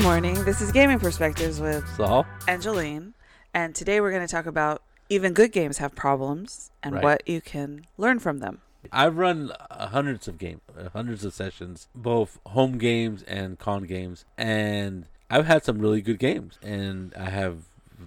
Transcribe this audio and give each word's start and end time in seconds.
Good 0.00 0.06
morning. 0.06 0.44
This 0.44 0.62
is 0.62 0.72
Gaming 0.72 0.98
Perspectives 0.98 1.60
with 1.60 1.86
Saul, 1.94 2.24
Angeline. 2.48 3.12
And 3.52 3.74
today 3.74 4.00
we're 4.00 4.10
going 4.10 4.26
to 4.26 4.32
talk 4.32 4.46
about 4.46 4.80
even 5.10 5.34
good 5.34 5.52
games 5.52 5.76
have 5.76 5.94
problems 5.94 6.70
and 6.82 6.94
Right. 6.94 7.04
what 7.04 7.28
you 7.28 7.42
can 7.42 7.84
learn 7.98 8.18
from 8.18 8.38
them. 8.38 8.62
I've 8.90 9.18
run 9.18 9.50
uh, 9.50 9.88
hundreds 9.88 10.26
of 10.26 10.38
games, 10.38 10.62
uh, 10.74 10.88
hundreds 10.88 11.22
of 11.26 11.34
sessions, 11.34 11.88
both 11.94 12.38
home 12.46 12.78
games 12.78 13.24
and 13.24 13.58
con 13.58 13.82
games, 13.82 14.24
and 14.38 15.04
I've 15.28 15.44
had 15.44 15.66
some 15.66 15.78
really 15.78 16.00
good 16.00 16.18
games, 16.18 16.58
and 16.62 17.12
I 17.14 17.28
have 17.28 17.64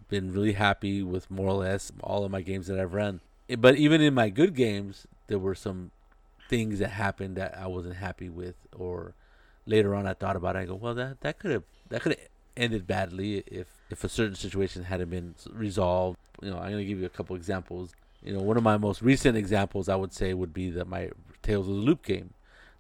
been 0.09 0.33
really 0.33 0.53
happy 0.53 1.03
with 1.03 1.29
more 1.29 1.49
or 1.49 1.59
less 1.59 1.91
all 2.01 2.25
of 2.25 2.31
my 2.31 2.41
games 2.41 2.65
that 2.67 2.79
I've 2.79 2.95
run. 2.95 3.21
But 3.59 3.75
even 3.75 4.01
in 4.01 4.15
my 4.15 4.29
good 4.29 4.55
games, 4.55 5.05
there 5.27 5.37
were 5.37 5.53
some 5.53 5.91
things 6.49 6.79
that 6.79 6.89
happened 6.89 7.37
that 7.37 7.55
I 7.55 7.67
wasn't 7.67 7.97
happy 7.97 8.29
with, 8.29 8.55
or 8.75 9.13
later 9.67 9.93
on 9.93 10.07
I 10.07 10.13
thought 10.15 10.35
about 10.35 10.55
it. 10.55 10.59
I 10.59 10.65
go, 10.65 10.73
well, 10.73 10.95
that 10.95 11.21
that 11.21 11.37
could 11.37 11.51
have 11.51 11.63
that 11.93 12.01
could 12.01 12.13
have 12.13 12.27
ended 12.57 12.87
badly 12.87 13.43
if 13.45 13.67
if 13.91 14.03
a 14.03 14.09
certain 14.09 14.35
situation 14.35 14.85
hadn't 14.85 15.11
been 15.11 15.35
resolved. 15.51 16.17
You 16.41 16.49
know, 16.49 16.57
I'm 16.57 16.71
gonna 16.71 16.83
give 16.83 16.99
you 16.99 17.05
a 17.05 17.09
couple 17.09 17.35
examples. 17.35 17.93
You 18.23 18.33
know, 18.33 18.41
one 18.41 18.57
of 18.57 18.63
my 18.63 18.77
most 18.77 19.03
recent 19.03 19.37
examples 19.37 19.87
I 19.87 19.95
would 19.95 20.11
say 20.11 20.33
would 20.33 20.53
be 20.53 20.71
that 20.71 20.87
my 20.87 21.11
Tales 21.43 21.67
of 21.67 21.75
the 21.75 21.81
Loop 21.81 22.03
game. 22.03 22.33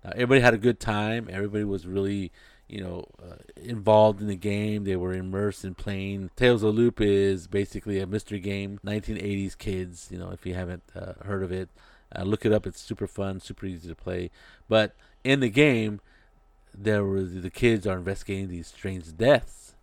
Now, 0.03 0.11
everybody 0.13 0.41
had 0.41 0.55
a 0.55 0.57
good 0.57 0.79
time. 0.79 1.29
Everybody 1.31 1.63
was 1.63 1.85
really, 1.85 2.31
you 2.67 2.81
know, 2.81 3.05
uh, 3.21 3.35
involved 3.55 4.19
in 4.19 4.27
the 4.27 4.35
game. 4.35 4.83
They 4.83 4.95
were 4.95 5.13
immersed 5.13 5.63
in 5.63 5.75
playing. 5.75 6.31
Tales 6.35 6.63
of 6.63 6.73
the 6.73 6.81
Loop 6.81 6.99
is 6.99 7.45
basically 7.45 7.99
a 7.99 8.07
mystery 8.07 8.39
game, 8.39 8.79
1980s 8.83 9.55
kids. 9.55 10.07
You 10.09 10.17
know, 10.17 10.31
if 10.31 10.43
you 10.43 10.55
haven't 10.55 10.83
uh, 10.95 11.13
heard 11.23 11.43
of 11.43 11.51
it, 11.51 11.69
uh, 12.15 12.23
look 12.23 12.45
it 12.47 12.51
up. 12.51 12.65
It's 12.65 12.81
super 12.81 13.05
fun, 13.05 13.39
super 13.39 13.67
easy 13.67 13.89
to 13.89 13.95
play. 13.95 14.31
But 14.67 14.95
in 15.23 15.39
the 15.39 15.49
game, 15.49 16.01
there 16.73 17.03
were 17.03 17.21
the 17.21 17.49
kids 17.49 17.85
are 17.85 17.97
investigating 17.97 18.49
these 18.49 18.67
strange 18.67 19.15
deaths, 19.15 19.75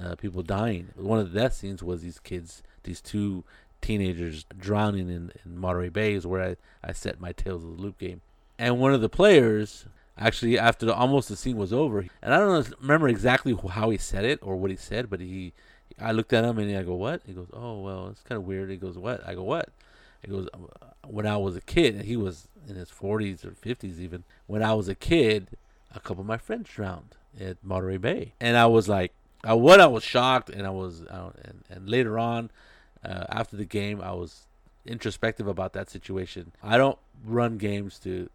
uh, 0.00 0.14
people 0.14 0.42
dying. 0.42 0.88
One 0.96 1.18
of 1.18 1.32
the 1.32 1.40
death 1.40 1.54
scenes 1.54 1.82
was 1.82 2.02
these 2.02 2.18
kids, 2.18 2.62
these 2.84 3.00
two 3.00 3.44
teenagers 3.80 4.44
drowning 4.56 5.08
in, 5.08 5.32
in 5.44 5.58
Monterey 5.58 5.88
Bay, 5.88 6.14
is 6.14 6.26
where 6.26 6.42
I, 6.42 6.56
I 6.82 6.92
set 6.92 7.20
my 7.20 7.32
Tales 7.32 7.64
of 7.64 7.76
the 7.76 7.82
Loop 7.82 7.98
game. 7.98 8.20
And 8.58 8.80
one 8.80 8.92
of 8.92 9.00
the 9.00 9.08
players, 9.08 9.86
actually, 10.18 10.58
after 10.58 10.86
the, 10.86 10.94
almost 10.94 11.28
the 11.28 11.36
scene 11.36 11.56
was 11.56 11.72
over, 11.72 12.06
and 12.22 12.34
I 12.34 12.38
don't 12.38 12.74
remember 12.80 13.08
exactly 13.08 13.56
how 13.70 13.90
he 13.90 13.98
said 13.98 14.24
it 14.24 14.38
or 14.42 14.56
what 14.56 14.70
he 14.70 14.76
said, 14.76 15.10
but 15.10 15.20
he, 15.20 15.52
I 16.00 16.12
looked 16.12 16.32
at 16.32 16.44
him 16.44 16.58
and 16.58 16.76
I 16.76 16.82
go, 16.82 16.94
"What?" 16.94 17.22
He 17.26 17.32
goes, 17.32 17.48
"Oh 17.52 17.80
well, 17.80 18.08
it's 18.08 18.22
kind 18.22 18.38
of 18.38 18.46
weird." 18.46 18.70
He 18.70 18.76
goes, 18.76 18.98
"What?" 18.98 19.26
I 19.26 19.34
go, 19.34 19.42
"What?" 19.42 19.70
He 20.22 20.30
goes, 20.30 20.48
"When 21.06 21.26
I 21.26 21.36
was 21.36 21.56
a 21.56 21.60
kid, 21.60 22.02
he 22.02 22.16
was 22.16 22.48
in 22.68 22.76
his 22.76 22.90
40s 22.90 23.44
or 23.44 23.52
50s 23.52 23.98
even. 23.98 24.24
When 24.46 24.62
I 24.62 24.74
was 24.74 24.88
a 24.88 24.94
kid, 24.94 25.48
a 25.98 26.00
couple 26.00 26.22
of 26.22 26.26
my 26.26 26.38
friends 26.38 26.70
drowned 26.70 27.14
at 27.40 27.56
Monterey 27.62 27.98
Bay, 27.98 28.32
and 28.40 28.56
I 28.56 28.66
was 28.66 28.88
like, 28.88 29.12
I 29.44 29.54
what 29.54 29.80
I 29.80 29.86
was 29.86 30.02
shocked, 30.04 30.50
and 30.50 30.66
I 30.66 30.70
was, 30.70 31.00
and, 31.00 31.64
and 31.68 31.88
later 31.88 32.18
on, 32.18 32.50
uh, 33.04 33.24
after 33.28 33.56
the 33.56 33.64
game, 33.64 34.00
I 34.00 34.12
was 34.12 34.46
introspective 34.86 35.46
about 35.46 35.72
that 35.74 35.90
situation. 35.90 36.52
I 36.62 36.78
don't 36.78 36.98
run 37.24 37.58
games 37.58 37.98
to 38.00 38.30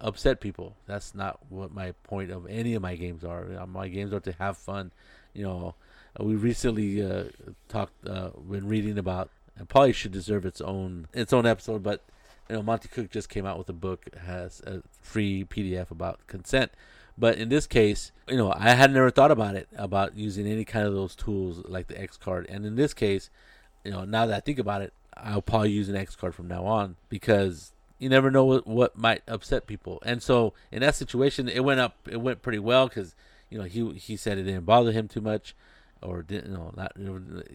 upset 0.00 0.40
people. 0.40 0.74
That's 0.86 1.14
not 1.14 1.38
what 1.48 1.72
my 1.72 1.92
point 2.02 2.30
of 2.30 2.46
any 2.48 2.74
of 2.74 2.82
my 2.82 2.96
games 2.96 3.24
are. 3.24 3.46
Uh, 3.60 3.66
My 3.66 3.88
games 3.88 4.12
are 4.12 4.20
to 4.20 4.32
have 4.32 4.56
fun. 4.56 4.90
You 5.32 5.44
know, 5.44 5.74
uh, 6.18 6.24
we 6.24 6.34
recently 6.34 7.02
uh, 7.02 7.24
talked, 7.68 8.06
uh, 8.06 8.30
been 8.50 8.68
reading 8.68 8.98
about, 8.98 9.30
and 9.56 9.68
probably 9.68 9.92
should 9.92 10.12
deserve 10.12 10.44
its 10.44 10.60
own 10.60 11.06
its 11.12 11.32
own 11.32 11.46
episode, 11.46 11.82
but 11.82 12.02
you 12.48 12.56
know, 12.56 12.62
Monte 12.62 12.88
Cook 12.88 13.10
just 13.10 13.28
came 13.28 13.46
out 13.46 13.58
with 13.58 13.68
a 13.68 13.74
book 13.74 14.06
has 14.26 14.60
a 14.66 14.82
free 15.00 15.44
PDF 15.44 15.90
about 15.90 16.26
consent. 16.26 16.72
But 17.18 17.38
in 17.38 17.48
this 17.48 17.66
case, 17.66 18.12
you 18.28 18.36
know, 18.36 18.52
I 18.56 18.70
had 18.70 18.92
never 18.92 19.10
thought 19.10 19.30
about 19.30 19.54
it 19.54 19.68
about 19.76 20.16
using 20.16 20.46
any 20.46 20.64
kind 20.64 20.86
of 20.86 20.94
those 20.94 21.14
tools 21.14 21.62
like 21.66 21.88
the 21.88 22.00
X 22.00 22.16
card. 22.16 22.46
And 22.48 22.64
in 22.64 22.76
this 22.76 22.94
case, 22.94 23.30
you 23.84 23.90
know, 23.90 24.04
now 24.04 24.26
that 24.26 24.36
I 24.36 24.40
think 24.40 24.58
about 24.58 24.82
it, 24.82 24.92
I'll 25.16 25.42
probably 25.42 25.72
use 25.72 25.88
an 25.88 25.96
X 25.96 26.16
card 26.16 26.34
from 26.34 26.48
now 26.48 26.64
on 26.64 26.96
because 27.08 27.72
you 27.98 28.08
never 28.08 28.30
know 28.30 28.44
what, 28.44 28.66
what 28.66 28.98
might 28.98 29.22
upset 29.28 29.66
people. 29.66 30.00
And 30.04 30.22
so 30.22 30.54
in 30.70 30.80
that 30.80 30.94
situation, 30.94 31.48
it 31.48 31.64
went 31.64 31.80
up, 31.80 31.96
it 32.10 32.20
went 32.20 32.42
pretty 32.42 32.58
well 32.58 32.88
because 32.88 33.14
you 33.48 33.58
know 33.58 33.64
he 33.64 33.92
he 33.92 34.16
said 34.16 34.38
it 34.38 34.44
didn't 34.44 34.64
bother 34.64 34.90
him 34.90 35.06
too 35.06 35.20
much, 35.20 35.54
or 36.02 36.22
didn't 36.22 36.50
you 36.50 36.56
know 36.56 36.72
not 36.76 36.96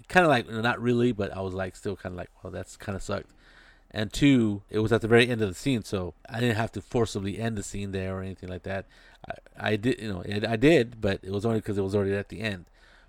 kind 0.07 0.25
of 0.25 0.29
like 0.29 0.49
not 0.49 0.81
really, 0.81 1.11
but 1.11 1.35
I 1.35 1.41
was 1.41 1.53
like 1.53 1.75
still 1.75 1.95
kind 1.95 2.13
of 2.13 2.17
like 2.17 2.29
well 2.41 2.51
that's 2.51 2.77
kind 2.77 2.95
of 2.95 3.01
sucked. 3.01 3.31
And 3.97 4.13
two, 4.13 4.61
it 4.69 4.77
was 4.77 4.93
at 4.93 5.01
the 5.01 5.07
very 5.07 5.27
end 5.27 5.41
of 5.41 5.49
the 5.49 5.55
scene, 5.55 5.83
so 5.83 6.13
I 6.29 6.39
didn't 6.39 6.55
have 6.55 6.71
to 6.73 6.81
forcibly 6.81 7.39
end 7.39 7.57
the 7.57 7.63
scene 7.63 7.93
there 7.93 8.15
or 8.15 8.21
anything 8.21 8.47
like 8.47 8.61
that. 8.61 8.85
I, 9.27 9.71
I 9.71 9.75
did, 9.75 9.99
you 9.99 10.07
know, 10.07 10.21
it, 10.21 10.45
I 10.45 10.55
did, 10.55 11.01
but 11.01 11.19
it 11.23 11.31
was 11.31 11.47
only 11.47 11.61
because 11.61 11.79
it 11.79 11.81
was 11.81 11.95
already 11.95 12.13
at 12.13 12.29
the 12.29 12.41
end. 12.41 12.65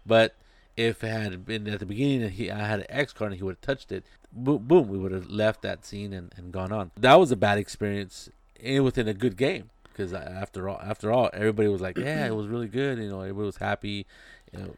But 0.06 0.34
if 0.78 1.04
it 1.04 1.09
had 1.09 1.44
been 1.44 1.69
at 1.69 1.81
the 1.81 1.84
beginning 1.84 2.22
and 2.22 2.32
he 2.32 2.50
I 2.50 2.66
had 2.66 2.81
an 2.81 2.87
X 2.88 3.12
card 3.12 3.32
and 3.32 3.38
he 3.38 3.44
would 3.44 3.56
have 3.56 3.60
touched 3.60 3.93
it, 3.93 4.03
boom, 4.32 4.65
boom, 4.66 4.88
we 4.88 4.97
would 4.97 5.12
have 5.12 5.28
left 5.28 5.60
that 5.60 5.84
scene 5.84 6.15
and, 6.15 6.32
and 6.38 6.53
gone 6.53 6.72
on. 6.72 6.91
That 6.97 7.16
was 7.16 7.31
a 7.31 7.37
bad 7.37 7.59
experience 7.59 8.31
and 8.65 8.82
within 8.82 9.09
a 9.09 9.15
good 9.15 9.37
game 9.37 9.69
because 9.93 10.15
uh, 10.15 10.38
after 10.41 10.70
all, 10.70 10.81
after 10.82 11.12
all, 11.12 11.28
everybody 11.34 11.69
was 11.69 11.82
like, 11.82 11.99
yeah, 11.99 12.26
it 12.26 12.34
was 12.34 12.47
really 12.47 12.69
good. 12.69 12.97
You 12.97 13.10
know, 13.10 13.20
everybody 13.20 13.44
was 13.44 13.59
happy. 13.59 14.06
You 14.53 14.59
know, 14.60 14.75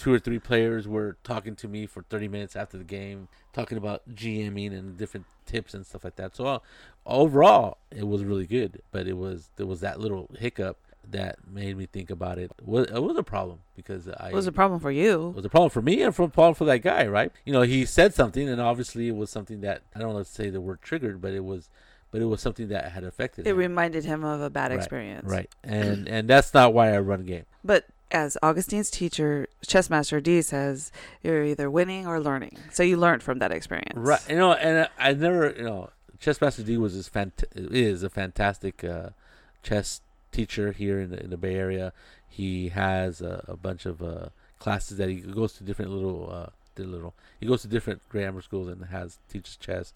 two 0.00 0.12
or 0.12 0.18
three 0.18 0.38
players 0.38 0.88
were 0.88 1.16
talking 1.22 1.54
to 1.56 1.68
me 1.68 1.84
for 1.86 2.02
30 2.08 2.26
minutes 2.28 2.56
after 2.56 2.78
the 2.78 2.84
game, 2.84 3.28
talking 3.52 3.76
about 3.76 4.02
GMing 4.14 4.72
and 4.76 4.96
different 4.96 5.26
tips 5.44 5.74
and 5.74 5.84
stuff 5.86 6.04
like 6.04 6.16
that. 6.16 6.34
So 6.34 6.46
uh, 6.46 6.58
overall, 7.06 7.76
it 7.90 8.06
was 8.06 8.24
really 8.24 8.46
good, 8.46 8.80
but 8.92 9.06
it 9.06 9.16
was 9.16 9.50
there 9.56 9.66
was 9.66 9.80
that 9.80 10.00
little 10.00 10.30
hiccup 10.38 10.78
that 11.10 11.38
made 11.50 11.76
me 11.76 11.86
think 11.86 12.08
about 12.10 12.38
it. 12.38 12.50
It 12.58 12.66
was, 12.66 12.86
it 12.86 13.02
was 13.02 13.16
a 13.16 13.22
problem 13.22 13.58
because 13.76 14.08
I 14.08 14.30
It 14.30 14.34
was 14.34 14.46
a 14.46 14.52
problem 14.52 14.80
for 14.80 14.90
you. 14.90 15.30
it 15.30 15.34
was 15.36 15.44
a 15.44 15.48
problem 15.50 15.70
for 15.70 15.82
me 15.82 16.02
and 16.02 16.14
for 16.14 16.28
problem 16.28 16.54
for 16.54 16.64
that 16.66 16.78
guy, 16.78 17.06
right? 17.06 17.32
You 17.44 17.52
know, 17.52 17.62
he 17.62 17.84
said 17.84 18.14
something, 18.14 18.48
and 18.48 18.60
obviously 18.60 19.08
it 19.08 19.16
was 19.16 19.28
something 19.30 19.60
that 19.62 19.82
I 19.94 19.98
don't 19.98 20.14
want 20.14 20.26
to 20.26 20.32
say 20.32 20.50
the 20.50 20.60
word 20.60 20.80
triggered, 20.82 21.20
but 21.20 21.32
it 21.34 21.44
was, 21.44 21.68
but 22.10 22.22
it 22.22 22.26
was 22.26 22.40
something 22.40 22.68
that 22.68 22.92
had 22.92 23.02
affected 23.04 23.46
It 23.46 23.50
him. 23.50 23.56
reminded 23.56 24.04
him 24.04 24.24
of 24.24 24.40
a 24.40 24.48
bad 24.50 24.70
Right, 24.70 24.78
experience. 24.78 25.30
right? 25.30 25.50
And 25.64 26.08
and 26.08 26.28
that's 26.28 26.54
not 26.54 26.72
why 26.72 26.94
I 26.94 26.98
run 27.00 27.24
game. 27.24 27.44
But 27.64 27.86
as 28.10 28.36
Augustine's 28.42 28.90
teacher, 28.90 29.46
chess 29.66 29.88
master 29.90 30.20
D 30.20 30.42
says, 30.42 30.92
you're 31.22 31.44
either 31.44 31.70
winning 31.70 32.06
or 32.06 32.20
learning. 32.20 32.56
So 32.70 32.82
you 32.82 32.96
learned 32.96 33.22
from 33.22 33.38
that 33.38 33.52
experience. 33.52 33.96
Right. 33.96 34.20
You 34.28 34.36
know, 34.36 34.52
and 34.52 34.88
I, 34.98 35.10
I 35.10 35.12
never, 35.14 35.50
you 35.50 35.64
know, 35.64 35.90
chess 36.18 36.40
master 36.40 36.62
D 36.62 36.76
was 36.76 36.96
this 36.96 37.08
fant- 37.08 37.44
is 37.54 38.02
a 38.02 38.10
fantastic 38.10 38.82
uh, 38.84 39.10
chess 39.62 40.00
teacher 40.32 40.72
here 40.72 41.00
in 41.00 41.10
the, 41.10 41.22
in 41.22 41.30
the 41.30 41.36
Bay 41.36 41.54
Area. 41.54 41.92
He 42.28 42.68
has 42.70 43.20
a, 43.20 43.44
a 43.48 43.56
bunch 43.56 43.86
of 43.86 44.02
uh, 44.02 44.28
classes 44.58 44.98
that 44.98 45.08
he 45.08 45.16
goes 45.16 45.52
to 45.54 45.64
different 45.64 45.90
little, 45.90 46.30
uh, 46.30 46.50
little. 46.76 47.14
He 47.38 47.46
goes 47.46 47.62
to 47.62 47.68
different 47.68 48.00
grammar 48.08 48.40
schools 48.40 48.68
and 48.68 48.86
has 48.86 49.18
teaches 49.30 49.56
chess. 49.56 49.92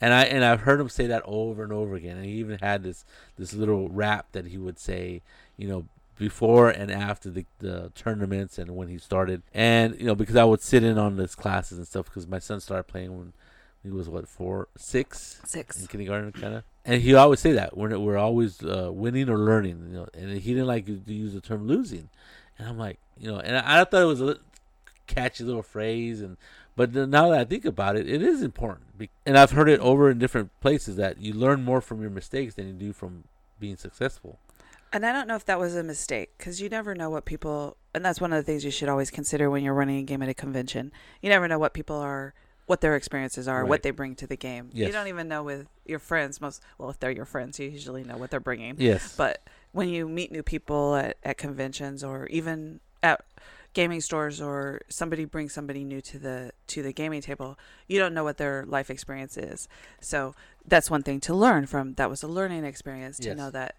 And 0.00 0.12
I 0.12 0.24
and 0.24 0.44
I've 0.44 0.60
heard 0.60 0.80
him 0.80 0.90
say 0.90 1.06
that 1.06 1.22
over 1.24 1.62
and 1.64 1.72
over 1.72 1.94
again. 1.94 2.16
And 2.16 2.26
he 2.26 2.32
even 2.32 2.58
had 2.58 2.82
this 2.82 3.04
this 3.38 3.54
little 3.54 3.88
rap 3.88 4.26
that 4.32 4.48
he 4.48 4.58
would 4.58 4.78
say, 4.78 5.22
you 5.56 5.66
know, 5.66 5.86
before 6.18 6.70
and 6.70 6.90
after 6.90 7.30
the, 7.30 7.44
the 7.58 7.92
tournaments 7.94 8.58
and 8.58 8.74
when 8.76 8.88
he 8.88 8.98
started. 8.98 9.42
And 9.54 9.98
you 9.98 10.06
know, 10.06 10.14
because 10.14 10.36
I 10.36 10.44
would 10.44 10.62
sit 10.62 10.82
in 10.82 10.98
on 10.98 11.16
his 11.16 11.34
classes 11.34 11.78
and 11.78 11.86
stuff 11.86 12.06
because 12.06 12.26
my 12.26 12.38
son 12.38 12.60
started 12.60 12.84
playing 12.84 13.16
when 13.16 13.32
he 13.82 13.90
was 13.90 14.08
what 14.08 14.28
four, 14.28 14.68
six 14.76 15.40
in 15.42 15.48
Six. 15.48 15.86
kindergarten, 15.86 16.32
kind 16.32 16.54
of. 16.54 16.64
And 16.84 17.02
he 17.02 17.14
always 17.14 17.40
say 17.40 17.52
that 17.52 17.76
we're 17.76 17.98
we're 17.98 18.16
always 18.18 18.62
uh, 18.62 18.90
winning 18.92 19.28
or 19.28 19.38
learning, 19.38 19.86
you 19.88 19.96
know. 19.96 20.08
And 20.14 20.38
he 20.40 20.52
didn't 20.52 20.66
like 20.66 20.86
to 20.86 21.00
use 21.06 21.34
the 21.34 21.40
term 21.40 21.66
losing. 21.66 22.08
And 22.58 22.68
I'm 22.68 22.78
like, 22.78 22.98
you 23.18 23.30
know, 23.30 23.38
and 23.38 23.56
I, 23.56 23.80
I 23.80 23.84
thought 23.84 24.02
it 24.02 24.06
was 24.06 24.22
a 24.22 24.38
catchy 25.06 25.44
little 25.44 25.62
phrase, 25.62 26.20
and 26.20 26.36
but 26.74 26.94
now 26.94 27.30
that 27.30 27.40
I 27.40 27.44
think 27.44 27.64
about 27.64 27.96
it, 27.96 28.08
it 28.08 28.22
is 28.22 28.42
important. 28.42 29.08
And 29.24 29.38
I've 29.38 29.52
heard 29.52 29.68
it 29.68 29.80
over 29.80 30.10
in 30.10 30.18
different 30.18 30.58
places 30.60 30.96
that 30.96 31.18
you 31.20 31.32
learn 31.32 31.64
more 31.64 31.80
from 31.80 32.00
your 32.00 32.10
mistakes 32.10 32.54
than 32.54 32.66
you 32.66 32.72
do 32.72 32.92
from 32.92 33.24
being 33.58 33.76
successful. 33.76 34.38
And 34.92 35.04
I 35.04 35.12
don't 35.12 35.26
know 35.28 35.34
if 35.36 35.44
that 35.46 35.58
was 35.58 35.74
a 35.76 35.82
mistake 35.82 36.30
because 36.38 36.60
you 36.60 36.68
never 36.68 36.94
know 36.94 37.10
what 37.10 37.24
people, 37.24 37.76
and 37.94 38.04
that's 38.04 38.20
one 38.20 38.32
of 38.32 38.36
the 38.38 38.42
things 38.50 38.64
you 38.64 38.70
should 38.70 38.88
always 38.88 39.10
consider 39.10 39.50
when 39.50 39.62
you're 39.62 39.74
running 39.74 39.98
a 39.98 40.02
game 40.02 40.22
at 40.22 40.28
a 40.28 40.34
convention. 40.34 40.92
You 41.20 41.28
never 41.28 41.48
know 41.48 41.58
what 41.58 41.74
people 41.74 41.96
are, 41.96 42.34
what 42.66 42.80
their 42.80 42.96
experiences 42.96 43.46
are, 43.48 43.62
Right. 43.62 43.68
what 43.68 43.82
they 43.82 43.90
bring 43.90 44.14
to 44.16 44.26
the 44.26 44.36
game. 44.36 44.70
You 44.72 44.90
don't 44.92 45.08
even 45.08 45.28
know 45.28 45.42
with 45.42 45.66
your 45.84 45.98
friends. 45.98 46.40
Most 46.40 46.62
well, 46.78 46.88
if 46.90 46.98
they're 46.98 47.10
your 47.10 47.24
friends, 47.24 47.58
you 47.58 47.68
usually 47.68 48.04
know 48.04 48.16
what 48.16 48.30
they're 48.30 48.40
bringing. 48.40 48.76
Yes, 48.78 49.14
But 49.16 49.42
when 49.72 49.88
you 49.88 50.08
meet 50.08 50.32
new 50.32 50.42
people 50.42 50.94
at, 50.94 51.16
at 51.22 51.36
conventions 51.36 52.02
or 52.02 52.26
even 52.28 52.80
at 53.02 53.22
gaming 53.74 54.00
stores 54.00 54.40
or 54.40 54.80
somebody 54.88 55.26
brings 55.26 55.52
somebody 55.52 55.84
new 55.84 56.00
to 56.00 56.18
the 56.18 56.52
to 56.68 56.82
the 56.82 56.92
gaming 56.92 57.20
table, 57.20 57.58
you 57.86 57.98
don't 57.98 58.14
know 58.14 58.24
what 58.24 58.38
their 58.38 58.64
life 58.66 58.88
experience 58.88 59.36
is. 59.36 59.68
So 60.00 60.34
that's 60.66 60.90
one 60.90 61.02
thing 61.02 61.20
to 61.20 61.34
learn 61.34 61.66
from. 61.66 61.94
That 61.94 62.08
was 62.08 62.22
a 62.22 62.28
learning 62.28 62.64
experience 62.64 63.18
to 63.18 63.28
Yes. 63.28 63.36
know 63.36 63.50
that 63.50 63.76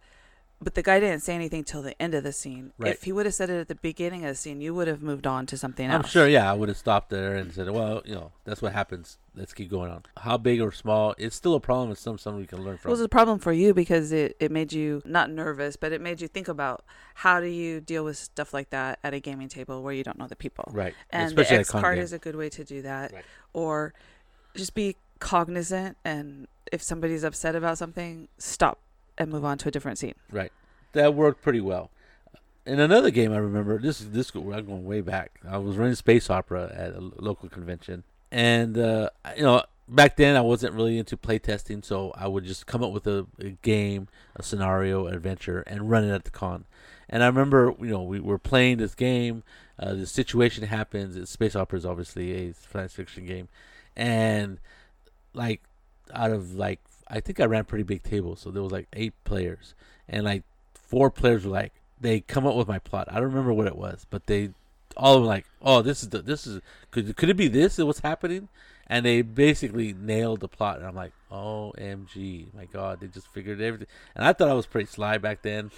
but 0.59 0.73
the 0.73 0.81
guy 0.81 0.99
didn't 0.99 1.19
say 1.21 1.35
anything 1.35 1.63
till 1.63 1.81
the 1.83 1.99
end 2.01 2.15
of 2.15 2.23
the 2.23 2.31
scene. 2.33 2.73
Right. 2.79 2.91
If 2.93 3.03
he 3.03 3.11
would 3.11 3.25
have 3.27 3.35
said 3.35 3.49
it 3.51 3.59
at 3.59 3.67
the 3.67 3.75
beginning 3.75 4.23
of 4.25 4.29
the 4.31 4.35
scene, 4.35 4.59
you 4.59 4.73
would 4.73 4.87
have 4.87 5.01
moved 5.03 5.27
on 5.27 5.45
to 5.47 5.57
something 5.57 5.87
else. 5.87 6.03
I'm 6.05 6.09
sure, 6.09 6.27
yeah, 6.27 6.49
I 6.51 6.55
would 6.55 6.67
have 6.69 6.77
stopped 6.77 7.09
there 7.11 7.35
and 7.35 7.53
said, 7.53 7.69
"Well, 7.69 8.01
you 8.05 8.15
know, 8.15 8.31
that's 8.43 8.61
what 8.61 8.73
happens. 8.73 9.19
Let's 9.35 9.53
keep 9.53 9.69
going 9.69 9.91
on." 9.91 10.03
How 10.17 10.35
big 10.37 10.59
or 10.59 10.71
small, 10.71 11.13
it's 11.19 11.35
still 11.35 11.53
a 11.53 11.59
problem. 11.59 11.91
It's 11.91 12.01
some 12.01 12.17
something 12.17 12.41
we 12.41 12.47
can 12.47 12.59
learn 12.63 12.77
from 12.77 12.79
It 12.79 12.81
from. 12.81 12.91
was 12.91 13.01
a 13.01 13.09
problem 13.09 13.37
for 13.37 13.51
you 13.53 13.73
because 13.75 14.11
it, 14.11 14.35
it 14.39 14.51
made 14.51 14.73
you 14.73 15.03
not 15.05 15.29
nervous, 15.29 15.75
but 15.75 15.91
it 15.91 16.01
made 16.01 16.21
you 16.21 16.27
think 16.27 16.47
about 16.47 16.83
how 17.13 17.39
do 17.39 17.45
you 17.47 17.79
deal 17.79 18.03
with 18.03 18.17
stuff 18.17 18.51
like 18.53 18.71
that 18.71 18.97
at 19.03 19.13
a 19.13 19.19
gaming 19.19 19.49
table 19.49 19.83
where 19.83 19.93
you 19.93 20.03
don't 20.03 20.17
know 20.17 20.27
the 20.27 20.35
people. 20.35 20.65
right, 20.73 20.95
And 21.11 21.27
especially 21.27 21.57
the 21.57 21.61
X 21.61 21.69
card 21.71 21.95
game. 21.97 22.03
is 22.03 22.13
a 22.13 22.19
good 22.19 22.35
way 22.35 22.49
to 22.49 22.63
do 22.63 22.81
that. 22.81 23.13
Right. 23.13 23.25
Or 23.53 23.93
just 24.55 24.73
be 24.73 24.95
cognizant 25.19 25.97
and 26.03 26.47
if 26.71 26.81
somebody's 26.81 27.23
upset 27.23 27.55
about 27.55 27.77
something, 27.77 28.27
stop 28.37 28.79
and 29.17 29.31
move 29.31 29.45
on 29.45 29.57
to 29.59 29.69
a 29.69 29.71
different 29.71 29.97
scene. 29.97 30.15
Right. 30.31 30.51
That 30.93 31.13
worked 31.13 31.41
pretty 31.41 31.61
well. 31.61 31.89
In 32.65 32.79
another 32.79 33.11
game, 33.11 33.31
I 33.31 33.37
remember 33.37 33.77
this 33.79 34.01
is 34.01 34.11
this. 34.11 34.31
I'm 34.35 34.43
going 34.43 34.85
way 34.85 35.01
back. 35.01 35.39
I 35.47 35.57
was 35.57 35.77
running 35.77 35.95
space 35.95 36.29
opera 36.29 36.71
at 36.75 36.93
a 36.93 36.99
local 36.99 37.47
convention, 37.47 38.03
and 38.29 38.77
uh, 38.77 39.09
you 39.37 39.43
know, 39.43 39.63
back 39.87 40.17
then 40.17 40.35
I 40.35 40.41
wasn't 40.41 40.73
really 40.73 40.97
into 40.97 41.15
playtesting, 41.15 41.85
so 41.85 42.11
I 42.15 42.27
would 42.27 42.43
just 42.43 42.67
come 42.67 42.83
up 42.83 42.91
with 42.91 43.07
a, 43.07 43.25
a 43.39 43.51
game, 43.61 44.09
a 44.35 44.43
scenario, 44.43 45.07
an 45.07 45.13
adventure, 45.13 45.61
and 45.61 45.89
run 45.89 46.03
it 46.03 46.13
at 46.13 46.25
the 46.25 46.31
con. 46.31 46.65
And 47.09 47.23
I 47.23 47.27
remember, 47.27 47.73
you 47.79 47.87
know, 47.87 48.03
we 48.03 48.19
were 48.19 48.37
playing 48.37 48.77
this 48.79 48.95
game. 48.95 49.43
Uh, 49.79 49.93
the 49.93 50.05
situation 50.05 50.65
happens. 50.65 51.15
It's 51.15 51.31
space 51.31 51.55
opera 51.55 51.79
is 51.79 51.85
obviously 51.85 52.33
a 52.33 52.53
science 52.53 52.93
fiction 52.93 53.25
game, 53.25 53.47
and 53.95 54.59
like 55.33 55.61
out 56.13 56.31
of 56.31 56.55
like 56.55 56.81
I 57.09 57.19
think 57.19 57.39
I 57.39 57.45
ran 57.45 57.65
pretty 57.65 57.83
big 57.83 58.03
tables, 58.03 58.39
so 58.41 58.51
there 58.51 58.63
was 58.63 58.71
like 58.71 58.87
eight 58.93 59.13
players, 59.23 59.75
and 60.07 60.23
like 60.23 60.43
four 60.73 61.09
players 61.09 61.45
were 61.45 61.51
like 61.51 61.73
they 61.99 62.19
come 62.19 62.45
up 62.45 62.55
with 62.55 62.67
my 62.67 62.79
plot. 62.79 63.07
I 63.09 63.15
don't 63.15 63.29
remember 63.29 63.53
what 63.53 63.67
it 63.67 63.75
was, 63.75 64.05
but 64.09 64.27
they 64.27 64.51
all 64.95 65.15
them 65.15 65.25
like, 65.25 65.45
oh, 65.61 65.81
this 65.81 66.03
is 66.03 66.09
the 66.09 66.21
this 66.21 66.47
is 66.47 66.61
could 66.91 67.15
could 67.15 67.29
it 67.29 67.37
be 67.37 67.47
this? 67.47 67.77
What's 67.77 67.99
happening? 67.99 68.49
And 68.89 69.05
they 69.05 69.21
basically 69.21 69.93
nailed 69.93 70.39
the 70.39 70.47
plot, 70.47 70.77
and 70.77 70.87
I'm 70.87 70.95
like, 70.95 71.11
OMG, 71.31 72.53
my 72.53 72.65
God, 72.65 73.01
they 73.01 73.07
just 73.07 73.27
figured 73.27 73.59
everything. 73.59 73.87
And 74.15 74.25
I 74.25 74.31
thought 74.31 74.49
I 74.49 74.53
was 74.53 74.65
pretty 74.65 74.87
sly 74.89 75.17
back 75.17 75.41
then, 75.41 75.71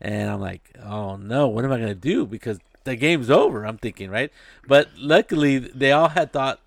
and 0.00 0.30
I'm 0.30 0.40
like, 0.40 0.76
oh 0.82 1.16
no, 1.16 1.46
what 1.48 1.64
am 1.64 1.72
I 1.72 1.78
gonna 1.78 1.94
do? 1.94 2.26
Because 2.26 2.58
the 2.84 2.96
game's 2.96 3.30
over. 3.30 3.64
I'm 3.64 3.78
thinking, 3.78 4.10
right? 4.10 4.32
But 4.66 4.88
luckily, 4.96 5.58
they 5.58 5.92
all 5.92 6.08
had 6.08 6.32
thought 6.32 6.60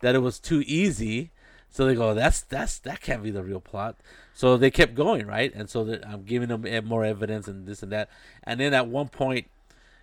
that 0.00 0.14
it 0.14 0.20
was 0.20 0.38
too 0.38 0.62
easy. 0.66 1.30
So 1.74 1.86
they 1.86 1.96
go, 1.96 2.14
that's 2.14 2.40
that's 2.42 2.78
that 2.78 3.00
can't 3.00 3.20
be 3.20 3.32
the 3.32 3.42
real 3.42 3.58
plot. 3.58 3.96
So 4.32 4.56
they 4.56 4.70
kept 4.70 4.94
going, 4.94 5.26
right? 5.26 5.52
And 5.52 5.68
so 5.68 5.82
that 5.82 6.06
I'm 6.06 6.22
giving 6.22 6.46
them 6.48 6.86
more 6.86 7.04
evidence 7.04 7.48
and 7.48 7.66
this 7.66 7.82
and 7.82 7.90
that. 7.90 8.10
And 8.44 8.60
then 8.60 8.72
at 8.72 8.86
one 8.86 9.08
point, 9.08 9.48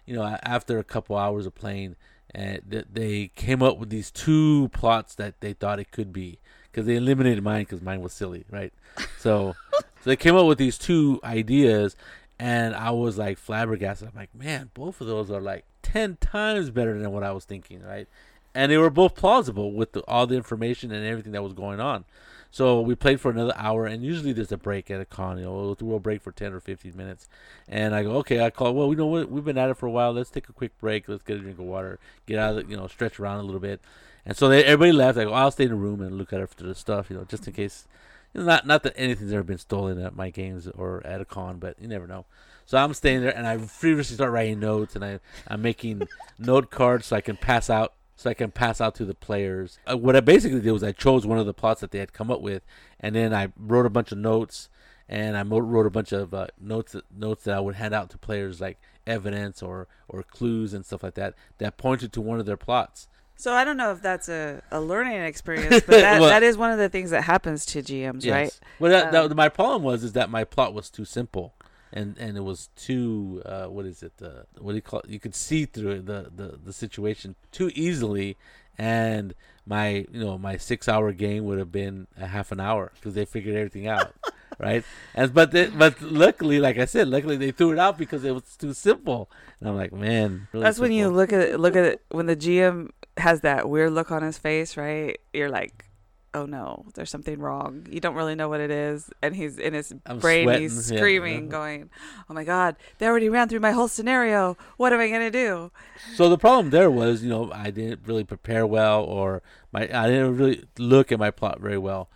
you 0.06 0.14
know, 0.14 0.38
after 0.44 0.80
a 0.80 0.84
couple 0.84 1.16
hours 1.16 1.46
of 1.46 1.56
playing, 1.56 1.96
uh, 2.38 2.58
they 2.68 3.32
came 3.36 3.64
up 3.64 3.78
with 3.78 3.90
these 3.90 4.12
two 4.12 4.68
plots 4.74 5.16
that 5.16 5.40
they 5.40 5.54
thought 5.54 5.80
it 5.80 5.92
could 5.92 6.12
be 6.12 6.40
because 6.70 6.86
they 6.86 6.98
eliminated 6.98 7.42
mine 7.42 7.62
because 7.62 7.82
mine 7.82 8.02
was 8.02 8.12
silly, 8.12 8.44
right? 8.52 8.74
So, 9.18 9.56
so 9.72 9.84
they 10.04 10.18
came 10.18 10.36
up 10.36 10.48
with 10.48 10.58
these 10.58 10.78
two 10.78 11.22
ideas, 11.24 11.96
and 12.38 12.76
I 12.76 12.92
was 12.92 13.18
like 13.18 13.38
flabbergasted. 13.38 14.10
I'm 14.10 14.20
like, 14.20 14.36
man, 14.36 14.72
both 14.74 15.00
of 15.00 15.08
those 15.08 15.32
are 15.32 15.40
like 15.40 15.64
ten 15.84 16.18
times 16.18 16.70
better 16.70 17.00
than 17.00 17.14
what 17.14 17.24
I 17.24 17.32
was 17.32 17.46
thinking, 17.46 17.82
right? 17.82 18.10
And 18.54 18.72
they 18.72 18.78
were 18.78 18.90
both 18.90 19.16
plausible 19.16 19.72
with 19.72 19.94
the, 19.94 20.02
all 20.02 20.28
the 20.28 20.36
information 20.36 20.92
and 20.92 21.06
everything 21.06 21.32
that 21.32 21.44
was 21.44 21.54
going 21.54 21.80
on. 21.80 22.06
So 22.54 22.82
we 22.82 22.96
played 22.96 23.22
for 23.22 23.32
another 23.32 23.54
hour, 23.56 23.86
and 23.86 24.04
usually 24.04 24.34
there's 24.34 24.52
a 24.52 24.58
break 24.58 24.92
at 24.92 25.00
a 25.00 25.06
con. 25.06 25.38
You 25.38 25.46
know, 25.46 25.76
we'll, 25.80 26.00
break 26.00 26.22
for 26.22 26.34
ten 26.34 26.52
or 26.52 26.60
fifteen 26.60 26.98
minutes, 26.98 27.30
and 27.70 27.96
I 27.96 28.04
go, 28.04 28.12
okay. 28.18 28.44
I 28.44 28.50
call. 28.50 28.74
Well, 28.74 28.90
we 28.90 28.96
know 28.98 29.06
what 29.06 29.32
we've 29.32 29.46
been 29.46 29.58
at 29.58 29.70
it 29.70 29.78
for 29.78 29.86
a 29.86 29.92
while. 29.92 30.12
Let's 30.12 30.30
take 30.30 30.50
a 30.50 30.54
quick 30.54 30.78
break. 30.78 31.08
Let's 31.08 31.24
get 31.24 31.38
a 31.38 31.40
drink 31.40 31.60
of 31.60 31.66
water, 31.66 31.98
get 32.26 32.40
out 32.40 32.58
of 32.58 32.66
the, 32.68 32.72
you 32.72 32.76
know, 32.76 32.88
stretch 32.88 33.22
around 33.22 33.40
a 33.40 33.44
little 33.44 33.62
bit. 33.62 33.80
And 34.26 34.36
so 34.36 34.50
they, 34.50 34.66
everybody 34.66 34.92
left. 34.92 35.18
I 35.18 35.24
go, 35.24 35.34
I'll 35.34 35.50
stay 35.50 35.64
in 35.64 35.70
the 35.70 35.76
room 35.76 36.02
and 36.02 36.18
look 36.18 36.34
at 36.34 36.42
after 36.42 36.66
the 36.66 36.76
stuff, 36.76 37.10
you 37.10 37.16
know, 37.16 37.24
just 37.24 37.48
in 37.48 37.54
case. 37.54 37.88
You 38.34 38.42
know, 38.42 38.48
not 38.48 38.68
not 38.68 38.84
that 38.84 38.94
anything's 38.98 39.32
ever 39.32 39.44
been 39.44 39.58
stolen 39.58 40.02
at 40.02 40.16
my 40.16 40.30
games 40.30 40.68
or 40.68 41.06
at 41.06 41.22
a 41.22 41.26
con, 41.26 41.58
but 41.58 41.80
you 41.80 41.88
never 41.88 42.06
know. 42.06 42.26
So 42.66 42.78
I'm 42.78 42.94
staying 42.94 43.22
there, 43.22 43.36
and 43.36 43.48
I 43.48 43.58
feverishly 43.58 44.16
start 44.16 44.32
writing 44.32 44.60
notes, 44.60 44.96
and 44.96 45.06
I 45.06 45.20
I'm 45.48 45.62
making 45.62 46.04
note 46.38 46.70
cards 46.70 47.08
so 47.08 47.16
I 47.16 47.22
can 47.22 47.38
pass 47.38 47.70
out 47.70 47.94
so 48.22 48.30
I 48.30 48.34
can 48.34 48.52
pass 48.52 48.80
out 48.80 48.96
to 48.96 49.06
the 49.06 49.14
players. 49.16 49.80
Uh, 49.90 49.98
what 49.98 50.16
I 50.16 50.20
basically 50.20 50.62
did 50.62 50.72
was 50.72 50.84
I 50.84 50.92
chose 50.92 51.26
one 51.26 51.38
of 51.40 51.46
the 51.46 51.54
plots 51.54 51.82
that 51.82 51.92
they 51.92 52.00
had 52.00 52.14
come 52.14 52.30
up 52.32 52.42
with, 52.42 52.64
and 53.00 53.16
then 53.16 53.34
I 53.34 53.50
wrote 53.58 53.86
a 53.86 53.90
bunch 53.90 54.12
of 54.12 54.18
notes, 54.20 54.70
and 55.10 55.36
I 55.36 55.42
wrote 55.44 55.86
a 55.88 55.90
bunch 55.90 56.12
of 56.12 56.34
uh, 56.34 56.48
notes 56.60 56.92
that, 56.94 57.06
notes 57.16 57.44
that 57.46 57.58
I 57.58 57.60
would 57.60 57.76
hand 57.76 57.94
out 57.94 58.10
to 58.12 58.18
players 58.18 58.62
like 58.62 58.80
evidence 59.08 59.64
or 59.64 59.88
or 60.08 60.22
clues 60.24 60.74
and 60.74 60.86
stuff 60.86 61.02
like 61.02 61.16
that 61.16 61.34
that 61.58 61.78
pointed 61.78 62.14
to 62.14 62.22
one 62.22 62.40
of 62.40 62.46
their 62.46 62.58
plots. 62.58 63.08
So 63.36 63.54
I 63.54 63.64
don't 63.66 63.76
know 63.78 63.92
if 63.92 64.04
that's 64.04 64.30
a, 64.30 64.62
a 64.70 64.80
learning 64.80 65.20
experience, 65.24 65.82
but 65.88 66.02
that, 66.02 66.22
Well- 66.22 66.30
that 66.30 66.44
is 66.44 66.58
one 66.58 66.70
of 66.72 66.78
the 66.78 66.90
things 66.90 67.10
that 67.10 67.24
happens 67.24 67.66
to 67.68 67.82
GMs, 67.82 68.30
right? 68.32 68.60
Well, 68.80 68.92
that, 68.92 69.08
Um, 69.16 69.30
that, 69.30 69.36
my 69.36 69.50
problem 69.50 69.82
was 69.82 70.04
is 70.04 70.14
that 70.14 70.30
my 70.30 70.44
plot 70.44 70.76
was 70.76 70.92
too 70.92 71.06
simple, 71.06 71.56
and 71.94 72.18
and 72.18 72.38
it 72.38 72.42
was 72.42 72.70
too 72.76 73.42
uh, 73.46 73.66
what 73.66 73.86
is 73.86 74.04
it? 74.04 74.14
Uh, 74.22 74.44
what 74.60 74.72
do 74.72 74.76
you 74.76 74.82
call? 74.82 75.02
It? 75.02 75.10
You 75.10 75.20
could 75.20 75.36
see 75.36 75.66
through 75.66 75.92
it, 75.92 76.06
the 76.06 76.32
the 76.34 76.60
the 76.64 76.74
situation 76.74 77.36
too 77.52 77.72
easily, 77.76 78.38
and 78.78 79.34
my 79.66 80.06
you 80.12 80.20
know 80.20 80.38
my 80.38 80.58
six 80.58 80.88
hour 80.88 81.12
game 81.12 81.46
would 81.46 81.60
have 81.60 81.72
been 81.72 82.08
a 82.20 82.28
half 82.28 82.52
an 82.52 82.60
hour 82.60 82.92
because 82.96 83.14
they 83.14 83.26
figured 83.26 83.56
everything 83.56 83.88
out. 83.88 84.14
Right, 84.60 84.84
and 85.16 85.34
but 85.34 85.52
they, 85.52 85.68
but 85.68 86.00
luckily, 86.04 86.60
like 86.60 86.78
I 86.78 86.86
said, 86.86 87.08
luckily 87.08 87.36
they 87.36 87.50
threw 87.50 87.72
it 87.72 87.80
out 87.80 87.98
because 87.98 88.24
it 88.24 88.32
was 88.32 88.58
too 88.58 88.74
simple. 88.74 89.32
And 89.60 89.68
I'm 89.68 89.76
like, 89.76 89.92
man, 89.92 90.50
really 90.52 90.66
That's 90.66 90.78
when 90.78 90.92
you 90.92 91.10
look 91.10 91.34
at 91.34 91.40
it, 91.40 91.60
look 91.60 91.76
at 91.76 91.84
it 91.84 92.06
when 92.12 92.28
the 92.28 92.36
GM 92.36 92.90
has 93.18 93.42
that 93.42 93.70
weird 93.70 93.94
look 93.94 94.12
on 94.12 94.22
his 94.22 94.38
face, 94.38 94.78
right? 94.78 95.20
You're 95.34 95.50
like, 95.50 95.86
oh 96.34 96.46
no, 96.46 96.86
there's 96.94 97.10
something 97.10 97.40
wrong. 97.40 97.86
You 97.90 98.00
don't 98.00 98.16
really 98.16 98.36
know 98.36 98.50
what 98.50 98.60
it 98.60 98.72
is, 98.72 99.10
and 99.22 99.36
he's 99.36 99.58
in 99.58 99.74
his 99.74 99.94
I'm 100.06 100.20
brain, 100.20 100.46
sweating, 100.46 100.62
he's 100.62 100.92
yeah. 100.92 100.98
screaming, 100.98 101.50
going, 101.58 101.90
"Oh 102.30 102.34
my 102.34 102.44
god, 102.44 102.76
they 102.98 103.08
already 103.08 103.30
ran 103.30 103.50
through 103.50 103.60
my 103.60 103.72
whole 103.72 103.88
scenario. 103.88 104.58
What 104.78 104.94
am 104.94 105.00
I 105.00 105.10
gonna 105.10 105.32
do?" 105.32 105.72
So 106.16 106.30
the 106.30 106.38
problem 106.38 106.70
there 106.70 106.92
was, 106.92 107.24
you 107.24 107.30
know, 107.30 107.52
I 107.52 107.72
didn't 107.72 108.02
really 108.06 108.24
prepare 108.24 108.66
well, 108.66 109.04
or 109.04 109.42
my 109.72 109.84
I 109.84 110.08
didn't 110.08 110.38
really 110.38 110.66
look 110.78 111.12
at 111.12 111.20
my 111.20 111.32
plot 111.32 111.60
very 111.60 111.78
well. 111.78 112.10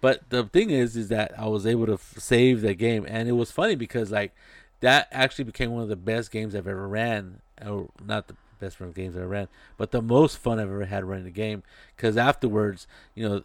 But 0.00 0.28
the 0.30 0.44
thing 0.44 0.70
is, 0.70 0.96
is 0.96 1.08
that 1.08 1.32
I 1.38 1.46
was 1.46 1.66
able 1.66 1.86
to 1.86 1.94
f- 1.94 2.14
save 2.18 2.60
the 2.60 2.74
game, 2.74 3.06
and 3.08 3.28
it 3.28 3.32
was 3.32 3.50
funny 3.50 3.74
because 3.74 4.10
like 4.10 4.34
that 4.80 5.08
actually 5.10 5.44
became 5.44 5.70
one 5.72 5.82
of 5.82 5.88
the 5.88 5.96
best 5.96 6.30
games 6.30 6.54
I've 6.54 6.68
ever 6.68 6.86
ran, 6.86 7.40
or 7.64 7.88
not 8.04 8.28
the 8.28 8.36
best 8.58 8.80
run 8.80 8.92
games 8.92 9.16
I 9.16 9.20
ever 9.20 9.28
ran, 9.28 9.48
but 9.76 9.90
the 9.90 10.02
most 10.02 10.38
fun 10.38 10.58
I've 10.58 10.70
ever 10.70 10.84
had 10.84 11.04
running 11.04 11.24
the 11.24 11.30
game. 11.30 11.62
Because 11.94 12.16
afterwards, 12.16 12.86
you 13.14 13.28
know, 13.28 13.42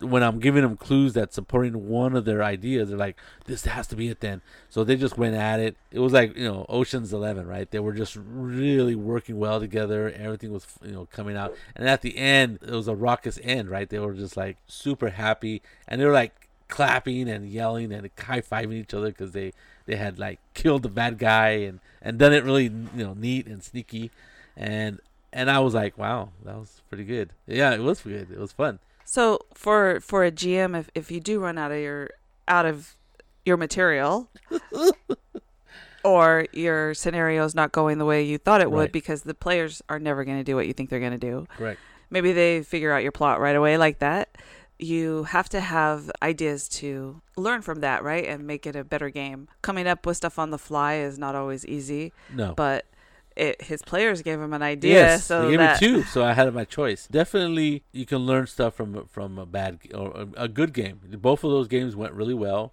when 0.00 0.22
I'm 0.22 0.40
giving 0.40 0.62
them 0.62 0.76
clues 0.76 1.14
that 1.14 1.32
supporting 1.32 1.88
one 1.88 2.16
of 2.16 2.24
their 2.24 2.42
ideas, 2.42 2.88
they're 2.88 2.98
like, 2.98 3.16
"This 3.46 3.64
has 3.64 3.86
to 3.88 3.96
be 3.96 4.08
it." 4.08 4.20
Then, 4.20 4.42
so 4.68 4.84
they 4.84 4.96
just 4.96 5.16
went 5.16 5.36
at 5.36 5.60
it. 5.60 5.76
It 5.90 6.00
was 6.00 6.12
like 6.12 6.36
you 6.36 6.44
know, 6.44 6.66
Ocean's 6.68 7.12
Eleven, 7.12 7.46
right? 7.46 7.70
They 7.70 7.78
were 7.78 7.92
just 7.92 8.16
really 8.16 8.94
working 8.94 9.38
well 9.38 9.60
together. 9.60 10.12
Everything 10.16 10.52
was 10.52 10.66
you 10.82 10.92
know 10.92 11.06
coming 11.12 11.36
out, 11.36 11.54
and 11.76 11.88
at 11.88 12.02
the 12.02 12.16
end, 12.18 12.58
it 12.62 12.70
was 12.70 12.88
a 12.88 12.94
raucous 12.94 13.38
end, 13.42 13.70
right? 13.70 13.88
They 13.88 13.98
were 13.98 14.14
just 14.14 14.36
like 14.36 14.56
super 14.66 15.10
happy, 15.10 15.62
and 15.86 16.00
they 16.00 16.04
were 16.04 16.12
like 16.12 16.44
clapping 16.68 17.28
and 17.28 17.48
yelling 17.48 17.92
and 17.92 18.10
high 18.18 18.40
fiving 18.40 18.74
each 18.74 18.94
other 18.94 19.08
because 19.08 19.32
they 19.32 19.52
they 19.86 19.96
had 19.96 20.18
like 20.18 20.40
killed 20.54 20.82
the 20.82 20.88
bad 20.88 21.18
guy 21.18 21.50
and 21.50 21.78
and 22.02 22.18
done 22.18 22.32
it 22.32 22.42
really 22.42 22.64
you 22.64 23.04
know 23.04 23.14
neat 23.14 23.46
and 23.46 23.62
sneaky, 23.62 24.10
and 24.56 25.00
and 25.32 25.50
I 25.50 25.58
was 25.60 25.74
like, 25.74 25.98
wow, 25.98 26.30
that 26.44 26.56
was 26.56 26.80
pretty 26.88 27.04
good. 27.04 27.30
Yeah, 27.46 27.72
it 27.74 27.80
was 27.80 28.00
good. 28.02 28.30
It 28.30 28.38
was 28.38 28.52
fun. 28.52 28.78
So 29.04 29.40
for 29.54 30.00
for 30.00 30.24
a 30.24 30.30
GM, 30.32 30.78
if 30.78 30.90
if 30.94 31.10
you 31.10 31.20
do 31.20 31.40
run 31.40 31.58
out 31.58 31.72
of 31.72 31.78
your 31.78 32.10
out 32.48 32.66
of 32.66 32.96
your 33.44 33.56
material, 33.56 34.30
or 36.04 36.46
your 36.52 36.94
scenario 36.94 37.44
is 37.44 37.54
not 37.54 37.72
going 37.72 37.98
the 37.98 38.04
way 38.04 38.22
you 38.22 38.38
thought 38.38 38.60
it 38.60 38.70
would, 38.70 38.78
Right. 38.80 38.92
because 38.92 39.22
the 39.22 39.34
players 39.34 39.82
are 39.88 39.98
never 39.98 40.24
going 40.24 40.38
to 40.38 40.44
do 40.44 40.54
what 40.54 40.66
you 40.66 40.72
think 40.72 40.90
they're 40.90 41.00
going 41.00 41.12
to 41.12 41.18
do. 41.18 41.46
Correct. 41.56 41.80
Maybe 42.10 42.32
they 42.32 42.62
figure 42.62 42.92
out 42.92 43.02
your 43.02 43.12
plot 43.12 43.40
right 43.40 43.56
away 43.56 43.78
like 43.78 43.98
that. 44.00 44.36
You 44.78 45.24
have 45.24 45.48
to 45.50 45.60
have 45.60 46.10
ideas 46.22 46.68
to 46.80 47.22
learn 47.36 47.62
from 47.62 47.80
that, 47.80 48.02
right, 48.02 48.24
and 48.26 48.46
make 48.46 48.66
it 48.66 48.76
a 48.76 48.84
better 48.84 49.08
game. 49.08 49.48
Coming 49.62 49.86
up 49.86 50.04
with 50.04 50.16
stuff 50.16 50.38
on 50.38 50.50
the 50.50 50.58
fly 50.58 50.94
is 50.96 51.18
not 51.18 51.34
always 51.34 51.64
easy, 51.66 52.12
No. 52.34 52.52
but 52.54 52.84
it, 53.36 53.62
his 53.62 53.82
players 53.82 54.22
gave 54.22 54.40
him 54.40 54.52
an 54.52 54.62
idea, 54.62 54.94
yes, 54.94 55.24
so 55.24 55.42
they 55.42 55.50
gave 55.50 55.58
that 55.58 55.80
me 55.80 55.86
two, 55.86 56.02
so 56.04 56.24
I 56.24 56.32
had 56.32 56.52
my 56.54 56.64
choice. 56.64 57.06
Definitely, 57.08 57.82
you 57.92 58.06
can 58.06 58.18
learn 58.18 58.46
stuff 58.46 58.74
from 58.74 59.06
from 59.06 59.38
a 59.38 59.46
bad 59.46 59.80
or 59.94 60.28
a, 60.36 60.48
good 60.48 60.72
game. 60.72 61.00
Both 61.18 61.44
of 61.44 61.50
those 61.50 61.68
games 61.68 61.96
went 61.96 62.12
really 62.12 62.34
well, 62.34 62.72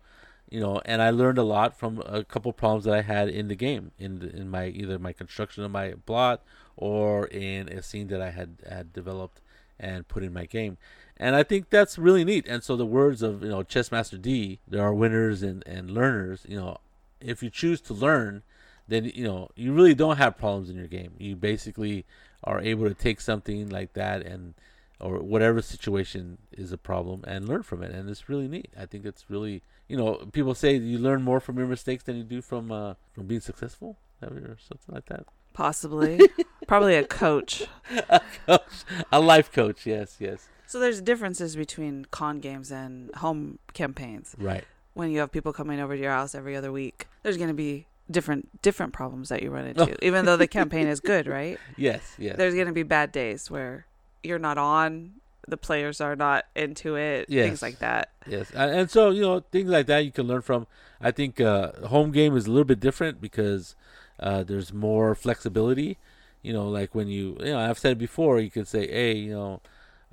you 0.49 0.59
know, 0.59 0.81
and 0.85 1.01
I 1.01 1.09
learned 1.09 1.37
a 1.37 1.43
lot 1.43 1.77
from 1.77 2.01
a 2.05 2.23
couple 2.23 2.53
problems 2.53 2.85
that 2.85 2.93
I 2.93 3.01
had 3.01 3.29
in 3.29 3.47
the 3.47 3.55
game, 3.55 3.91
in 3.97 4.21
in 4.21 4.49
my 4.49 4.67
either 4.67 4.99
my 4.99 5.13
construction 5.13 5.63
of 5.63 5.71
my 5.71 5.95
plot 6.05 6.43
or 6.77 7.27
in 7.27 7.67
a 7.69 7.81
scene 7.81 8.07
that 8.07 8.21
I 8.21 8.31
had 8.31 8.57
had 8.67 8.93
developed 8.93 9.41
and 9.79 10.07
put 10.07 10.23
in 10.23 10.31
my 10.31 10.45
game. 10.45 10.77
And 11.17 11.35
I 11.35 11.43
think 11.43 11.69
that's 11.69 11.97
really 11.97 12.23
neat. 12.23 12.47
And 12.47 12.63
so 12.63 12.75
the 12.75 12.85
words 12.85 13.21
of 13.21 13.43
you 13.43 13.49
know 13.49 13.63
Chessmaster 13.63 14.21
D, 14.21 14.59
there 14.67 14.83
are 14.83 14.93
winners 14.93 15.43
and, 15.43 15.63
and 15.65 15.91
learners. 15.91 16.45
You 16.47 16.57
know, 16.57 16.77
if 17.19 17.41
you 17.43 17.49
choose 17.49 17.81
to 17.81 17.93
learn, 17.93 18.43
then 18.91 19.05
you 19.05 19.23
know 19.23 19.49
you 19.55 19.73
really 19.73 19.93
don't 19.93 20.17
have 20.17 20.37
problems 20.37 20.69
in 20.69 20.75
your 20.75 20.87
game. 20.87 21.13
You 21.17 21.35
basically 21.35 22.05
are 22.43 22.59
able 22.59 22.87
to 22.87 22.93
take 22.93 23.21
something 23.21 23.69
like 23.69 23.93
that 23.93 24.25
and 24.25 24.53
or 24.99 25.17
whatever 25.19 25.61
situation 25.61 26.37
is 26.51 26.71
a 26.71 26.77
problem 26.77 27.23
and 27.25 27.47
learn 27.47 27.63
from 27.63 27.81
it, 27.81 27.91
and 27.91 28.09
it's 28.09 28.29
really 28.29 28.47
neat. 28.47 28.69
I 28.77 28.85
think 28.85 29.05
it's 29.05 29.29
really 29.29 29.63
you 29.87 29.97
know 29.97 30.27
people 30.31 30.53
say 30.53 30.75
you 30.75 30.97
learn 30.97 31.21
more 31.21 31.39
from 31.39 31.57
your 31.57 31.67
mistakes 31.67 32.03
than 32.03 32.17
you 32.17 32.23
do 32.23 32.41
from 32.41 32.71
uh, 32.71 32.95
from 33.13 33.27
being 33.27 33.41
successful 33.41 33.97
or 34.21 34.57
something 34.59 34.93
like 34.93 35.05
that. 35.05 35.25
Possibly, 35.53 36.19
probably 36.67 36.95
a 36.95 37.03
coach. 37.05 37.63
a 38.09 38.21
coach, 38.45 38.83
a 39.11 39.19
life 39.19 39.51
coach. 39.51 39.85
Yes, 39.85 40.17
yes. 40.19 40.47
So 40.67 40.79
there's 40.79 41.01
differences 41.01 41.55
between 41.55 42.05
con 42.05 42.39
games 42.39 42.71
and 42.71 43.13
home 43.15 43.59
campaigns. 43.73 44.35
Right. 44.37 44.63
When 44.93 45.11
you 45.11 45.19
have 45.19 45.31
people 45.31 45.51
coming 45.53 45.79
over 45.79 45.95
to 45.95 46.01
your 46.01 46.11
house 46.11 46.35
every 46.35 46.55
other 46.55 46.71
week, 46.71 47.07
there's 47.23 47.37
going 47.37 47.49
to 47.49 47.53
be 47.53 47.87
different 48.11 48.61
different 48.61 48.93
problems 48.93 49.29
that 49.29 49.41
you 49.41 49.49
run 49.49 49.65
into. 49.71 49.95
Even 50.05 50.25
though 50.25 50.37
the 50.37 50.47
campaign 50.47 50.87
is 50.87 50.99
good, 50.99 51.27
right? 51.27 51.57
Yes, 51.77 52.15
yes. 52.17 52.37
There's 52.37 52.53
going 52.53 52.67
to 52.67 52.73
be 52.73 52.83
bad 52.83 53.11
days 53.11 53.49
where 53.49 53.85
you're 54.23 54.39
not 54.39 54.57
on, 54.57 55.13
the 55.47 55.57
players 55.57 55.99
are 56.01 56.15
not 56.15 56.45
into 56.55 56.95
it, 56.95 57.25
Yes. 57.29 57.45
things 57.47 57.61
like 57.61 57.79
that. 57.79 58.11
Yes, 58.27 58.51
and, 58.51 58.71
and 58.71 58.91
so 58.91 59.09
you 59.09 59.21
know 59.21 59.39
things 59.51 59.69
like 59.69 59.87
that 59.87 59.99
you 60.05 60.11
can 60.11 60.27
learn 60.27 60.41
from. 60.41 60.67
I 60.99 61.11
think 61.11 61.41
uh, 61.41 61.71
home 61.87 62.11
game 62.11 62.35
is 62.37 62.45
a 62.45 62.51
little 62.51 62.65
bit 62.65 62.79
different 62.79 63.19
because 63.19 63.75
uh, 64.19 64.43
there's 64.43 64.71
more 64.71 65.15
flexibility. 65.15 65.97
You 66.43 66.53
know, 66.53 66.67
like 66.67 66.93
when 66.93 67.07
you 67.07 67.37
you 67.39 67.47
know 67.53 67.59
I've 67.59 67.79
said 67.79 67.93
it 67.93 67.97
before, 67.97 68.39
you 68.39 68.51
could 68.51 68.67
say, 68.67 68.87
hey, 68.87 69.13
you 69.15 69.31
know, 69.33 69.61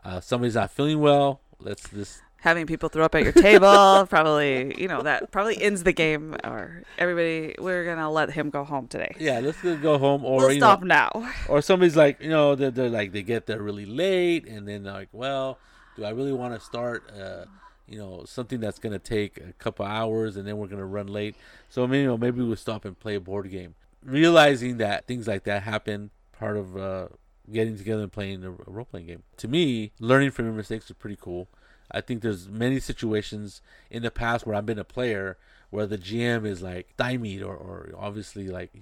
uh, 0.05 0.21
somebody's 0.21 0.55
not 0.55 0.71
feeling 0.71 1.01
well. 1.01 1.41
Let's 1.61 1.89
just 1.91 2.21
Having 2.41 2.67
people 2.67 2.89
throw 2.89 3.05
up 3.05 3.15
at 3.15 3.25
your 3.25 3.33
table 3.33 4.07
probably, 4.09 4.81
you 4.81 4.87
know, 4.87 5.03
that 5.03 5.31
probably 5.33 5.61
ends 5.61 5.83
the 5.83 5.93
game. 5.93 6.37
Or 6.45 6.83
everybody, 6.97 7.55
we're 7.59 7.85
gonna 7.85 8.11
let 8.11 8.31
him 8.31 8.51
go 8.51 8.65
home 8.65 8.87
today. 8.87 9.15
yeah, 9.19 9.41
let's 9.41 9.61
go 9.61 9.99
home. 9.99 10.25
Or 10.25 10.47
we'll 10.47 10.57
stop 10.57 10.81
know, 10.83 10.87
now. 10.87 11.31
or 11.49 11.61
somebody's 11.63 11.97
like, 11.97 12.21
you 12.21 12.31
know, 12.31 12.55
they're, 12.55 12.71
they're 12.71 12.91
like 12.91 13.13
they 13.13 13.23
get 13.23 13.47
there 13.47 13.61
really 13.61 13.87
late, 13.87 14.47
and 14.47 14.69
then 14.69 14.85
they're 14.85 14.93
like, 14.93 15.09
well, 15.13 15.59
do 15.97 16.05
I 16.05 16.11
really 16.11 16.33
want 16.33 16.55
to 16.55 16.61
start? 16.61 17.11
Uh, 17.11 17.47
you 17.89 17.99
know, 17.99 18.25
something 18.25 18.61
that's 18.61 18.79
gonna 18.79 18.99
take 18.99 19.39
a 19.39 19.53
couple 19.55 19.85
hours, 19.85 20.37
and 20.37 20.47
then 20.47 20.59
we're 20.59 20.67
gonna 20.69 20.87
run 20.87 21.09
late. 21.09 21.35
So 21.71 21.87
maybe 21.87 22.03
you 22.03 22.07
know, 22.07 22.19
maybe 22.19 22.43
we'll 22.43 22.57
stop 22.57 22.85
and 22.85 22.99
play 22.99 23.17
a 23.17 23.21
board 23.21 23.51
game. 23.51 23.75
Realizing 24.05 24.77
that 24.77 25.07
things 25.07 25.27
like 25.27 25.45
that 25.45 25.65
happen, 25.65 26.11
part 26.33 26.57
of 26.57 26.77
uh, 26.77 27.09
getting 27.51 27.77
together 27.77 28.03
and 28.03 28.13
playing 28.13 28.45
a, 28.45 28.51
a 28.51 28.55
role 28.67 28.85
playing 28.85 29.07
game. 29.07 29.23
To 29.39 29.49
me, 29.49 29.93
learning 29.99 30.31
from 30.31 30.45
your 30.45 30.55
mistakes 30.55 30.87
is 30.87 30.97
pretty 30.97 31.19
cool. 31.21 31.49
I 31.91 32.01
think 32.01 32.23
there's 32.23 32.49
many 32.49 32.81
situations 32.81 33.61
in 33.91 34.03
the 34.03 34.11
past 34.11 34.47
where 34.47 34.55
I've 34.55 34.67
been 34.67 34.79
a 34.79 34.85
player 34.85 35.37
where 35.71 35.87
the 35.87 35.99
GM 35.99 36.47
is 36.47 36.63
like 36.63 36.89
stymied 36.95 37.43
or, 37.43 37.55
or 37.55 37.93
obviously 37.99 38.49
like 38.49 38.73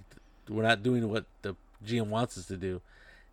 we're 0.49 0.63
not 0.63 0.83
doing 0.83 1.09
what 1.11 1.27
the 1.43 1.57
GM 1.85 2.09
wants 2.09 2.39
us 2.39 2.47
to 2.47 2.57
do. 2.57 2.81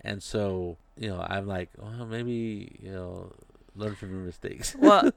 And 0.02 0.22
so, 0.22 0.78
you 0.98 1.10
know, 1.10 1.26
I'm 1.28 1.48
like, 1.48 1.70
well, 1.78 2.06
maybe, 2.06 2.78
you 2.82 2.92
know, 2.92 3.32
learn 3.76 3.96
from 3.96 4.12
your 4.12 4.22
mistakes. 4.22 4.76
Well, 4.80 5.12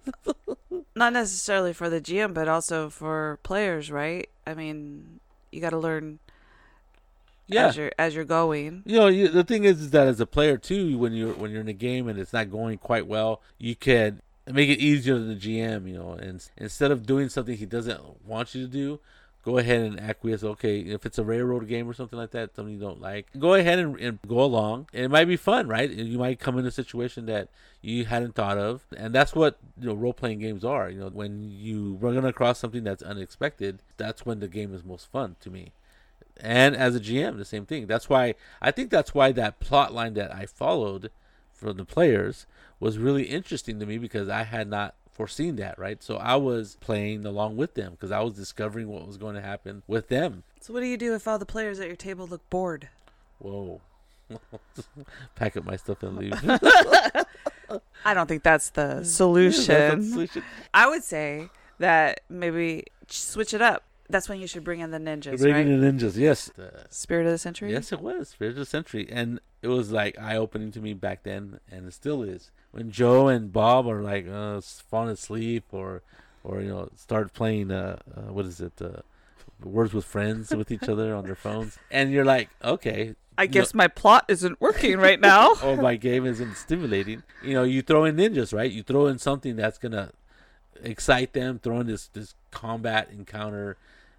not 0.94 1.12
necessarily 1.12 1.72
for 1.72 1.90
the 1.90 2.00
GM, 2.00 2.32
but 2.32 2.48
also 2.48 2.88
for 2.88 3.38
players, 3.42 3.90
right? 3.90 4.28
I 4.46 4.54
mean, 4.54 5.20
you 5.50 5.60
got 5.60 5.70
to 5.70 5.78
learn 5.78 6.18
yeah. 7.46 7.66
as 7.66 7.76
you're 7.76 7.92
as 7.98 8.14
you're 8.14 8.25
going. 8.25 8.82
You 8.86 8.96
know, 8.96 9.06
you, 9.08 9.28
the 9.28 9.44
thing 9.44 9.64
is, 9.64 9.80
is 9.80 9.90
that 9.90 10.06
as 10.06 10.20
a 10.20 10.26
player 10.26 10.56
too, 10.56 10.96
when 10.98 11.12
you're 11.12 11.34
when 11.34 11.50
you're 11.50 11.60
in 11.60 11.68
a 11.68 11.75
game 11.75 12.08
and 12.08 12.18
it's 12.18 12.32
not 12.32 12.50
going 12.50 12.78
quite 12.78 13.06
well, 13.06 13.40
you 13.58 13.75
can 13.75 14.22
make 14.50 14.68
it 14.68 14.78
easier 14.78 15.18
than 15.18 15.28
the 15.28 15.34
GM. 15.34 15.88
You 15.88 15.98
know, 15.98 16.12
and 16.12 16.46
instead 16.56 16.90
of 16.90 17.06
doing 17.06 17.28
something 17.28 17.56
he 17.56 17.66
doesn't 17.66 18.26
want 18.26 18.54
you 18.54 18.62
to 18.62 18.68
do, 18.68 19.00
go 19.44 19.58
ahead 19.58 19.82
and 19.82 20.00
acquiesce. 20.00 20.44
Okay, 20.44 20.80
if 20.80 21.06
it's 21.06 21.18
a 21.18 21.24
railroad 21.24 21.68
game 21.68 21.88
or 21.88 21.94
something 21.94 22.18
like 22.18 22.30
that, 22.32 22.54
something 22.54 22.74
you 22.74 22.80
don't 22.80 23.00
like, 23.00 23.26
go 23.38 23.54
ahead 23.54 23.78
and, 23.78 23.98
and 23.98 24.18
go 24.26 24.42
along. 24.42 24.88
And 24.92 25.04
it 25.04 25.10
might 25.10 25.26
be 25.26 25.36
fun, 25.36 25.68
right? 25.68 25.90
You 25.90 26.18
might 26.18 26.40
come 26.40 26.58
in 26.58 26.66
a 26.66 26.70
situation 26.70 27.26
that 27.26 27.48
you 27.82 28.04
hadn't 28.06 28.34
thought 28.34 28.58
of, 28.58 28.84
and 28.96 29.14
that's 29.14 29.34
what 29.34 29.58
you 29.80 29.88
know 29.88 29.94
role 29.94 30.14
playing 30.14 30.40
games 30.40 30.64
are. 30.64 30.90
You 30.90 31.00
know, 31.00 31.08
when 31.08 31.50
you 31.50 31.94
run 32.00 32.24
across 32.24 32.58
something 32.58 32.84
that's 32.84 33.02
unexpected, 33.02 33.80
that's 33.96 34.26
when 34.26 34.40
the 34.40 34.48
game 34.48 34.74
is 34.74 34.84
most 34.84 35.10
fun 35.10 35.36
to 35.40 35.50
me 35.50 35.72
and 36.40 36.76
as 36.76 36.94
a 36.94 37.00
GM, 37.00 37.38
the 37.38 37.44
same 37.44 37.66
thing. 37.66 37.86
That's 37.86 38.08
why 38.08 38.34
I 38.60 38.70
think 38.70 38.90
that's 38.90 39.14
why 39.14 39.32
that 39.32 39.60
plot 39.60 39.92
line 39.92 40.14
that 40.14 40.34
I 40.34 40.46
followed 40.46 41.10
from 41.56 41.76
the 41.76 41.84
players 41.84 42.46
was 42.80 42.98
really 42.98 43.25
interesting 43.25 43.80
to 43.80 43.86
me 43.86 43.98
because 43.98 44.28
I 44.28 44.42
had 44.44 44.68
not 44.68 44.94
foreseen 45.12 45.56
that, 45.56 45.78
right? 45.78 46.02
So 46.02 46.16
I 46.16 46.36
was 46.36 46.76
playing 46.80 47.25
along 47.25 47.56
with 47.56 47.75
them 47.75 47.92
because 47.92 48.10
I 48.10 48.20
was 48.20 48.34
discovering 48.34 48.88
what 48.88 49.06
was 49.06 49.16
going 49.16 49.34
to 49.34 49.40
happen 49.40 49.82
with 49.86 50.08
them. 50.08 50.42
So 50.60 50.72
what 50.75 50.80
do 50.80 50.86
you 50.86 50.96
do 50.98 51.14
if 51.14 51.26
all 51.26 51.38
the 51.38 51.46
players 51.46 51.80
at 51.80 51.86
your 51.86 51.96
table 51.96 52.26
look 52.26 52.48
bored? 52.50 52.88
Whoa. 53.38 53.80
Pack 55.36 55.56
up 55.56 55.64
my 55.64 55.76
stuff 55.76 56.02
and 56.02 56.16
leave. 56.16 56.32
I 58.04 58.14
don't 58.14 58.26
think 58.26 58.42
that's 58.42 58.70
the 58.70 58.82
That's 58.86 59.08
the 59.08 59.14
solution. 59.14 60.02
solution. 60.10 60.42
I 60.75 60.88
would 60.88 61.02
say 61.02 61.48
that 61.78 62.20
maybe 62.28 62.84
switch 63.08 63.54
it 63.54 63.62
up. 63.62 63.84
That's 64.08 64.28
when 64.28 64.40
you 64.40 64.46
should 64.46 64.62
bring 64.62 64.78
in 64.80 64.92
the 64.92 64.98
ninjas, 64.98 65.38
Bringing 65.40 65.80
right? 65.80 65.98
the 65.98 66.06
ninjas, 66.06 66.16
yes. 66.16 66.50
The- 66.54 66.84
Spirit 66.90 67.26
of 67.26 67.32
the 67.32 67.38
century. 67.38 67.72
Yes, 67.72 67.90
it 67.92 68.00
was 68.00 68.28
Spirit 68.28 68.50
of 68.50 68.56
the 68.58 68.64
Century, 68.66 69.08
and 69.10 69.40
it 69.66 69.70
was 69.70 69.90
like 69.90 70.16
eye 70.18 70.37
opening 70.37 70.70
to 70.73 70.80
me 70.80 70.94
back 70.94 71.25
then, 71.25 71.58
and 71.70 71.88
it 71.88 71.92
still 71.92 72.23
is. 72.23 72.52
When 72.70 72.92
Joe 72.92 73.26
and 73.26 73.52
Bob 73.52 73.88
are 73.88 74.00
like 74.00 74.28
uh, 74.28 74.61
falling 74.61 75.11
asleep, 75.11 75.64
or 75.73 76.02
or 76.44 76.61
you 76.61 76.68
know 76.68 76.88
start 76.94 77.35
playing 77.35 77.73
uh, 77.73 77.99
uh 78.16 78.32
what 78.32 78.46
is 78.46 78.61
it 78.61 78.80
uh, 78.80 79.02
Words 79.64 79.92
with 79.92 80.04
Friends 80.04 80.54
with 80.54 80.70
each 80.70 80.88
other 80.88 81.14
on 81.16 81.25
their 81.25 81.35
phones, 81.35 81.78
and 81.90 82.12
you're 82.12 82.25
like, 82.25 82.49
okay, 82.62 83.16
I 83.37 83.46
guess 83.46 83.75
my 83.75 83.88
plot 83.88 84.26
isn't 84.28 84.61
working 84.61 84.99
right 84.99 85.20
now. 85.20 85.54
or 85.64 85.76
my 85.76 85.96
game 85.96 86.26
isn't 86.26 86.56
stimulating. 86.56 87.25
You 87.42 87.54
know, 87.54 87.64
you 87.64 87.82
throw 87.82 88.04
in 88.04 88.16
ninjas, 88.16 88.54
right? 88.54 88.70
You 88.70 88.85
throw 88.85 89.06
in 89.06 89.18
something 89.18 89.56
that's 89.56 89.78
gonna 89.78 90.12
excite 90.80 91.32
them, 91.32 91.58
throw 91.58 91.80
in 91.80 91.88
this 91.88 92.06
this 92.06 92.37
combat 92.52 93.08
encounter 93.11 93.76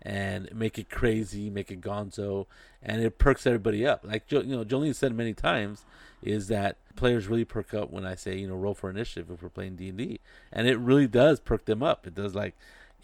and 0.08 0.48
make 0.56 0.80
it 0.80 0.90
crazy, 0.90 1.50
make 1.50 1.70
it 1.70 1.82
gonzo, 1.82 2.46
and 2.82 3.02
it 3.04 3.18
perks 3.18 3.46
everybody 3.46 3.86
up. 3.86 4.06
Like 4.06 4.32
you 4.32 4.42
know, 4.44 4.64
Jolene 4.64 4.96
said 4.96 5.14
many 5.14 5.34
times, 5.34 5.84
is 6.24 6.48
that 6.48 6.78
players 6.96 7.28
really 7.28 7.44
perk 7.44 7.74
up 7.74 7.92
when 7.92 8.06
I 8.06 8.16
say 8.16 8.38
you 8.38 8.48
know 8.48 8.56
roll 8.56 8.74
for 8.74 8.90
initiative 8.90 9.30
if 9.30 9.44
we're 9.44 9.50
playing 9.50 9.76
D 9.76 9.90
and 9.90 9.98
D, 9.98 10.20
and 10.54 10.66
it 10.66 10.80
really 10.80 11.08
does 11.08 11.42
perk 11.42 11.66
them 11.66 11.84
up. 11.84 12.08
It 12.08 12.16
does 12.16 12.34
like, 12.34 12.56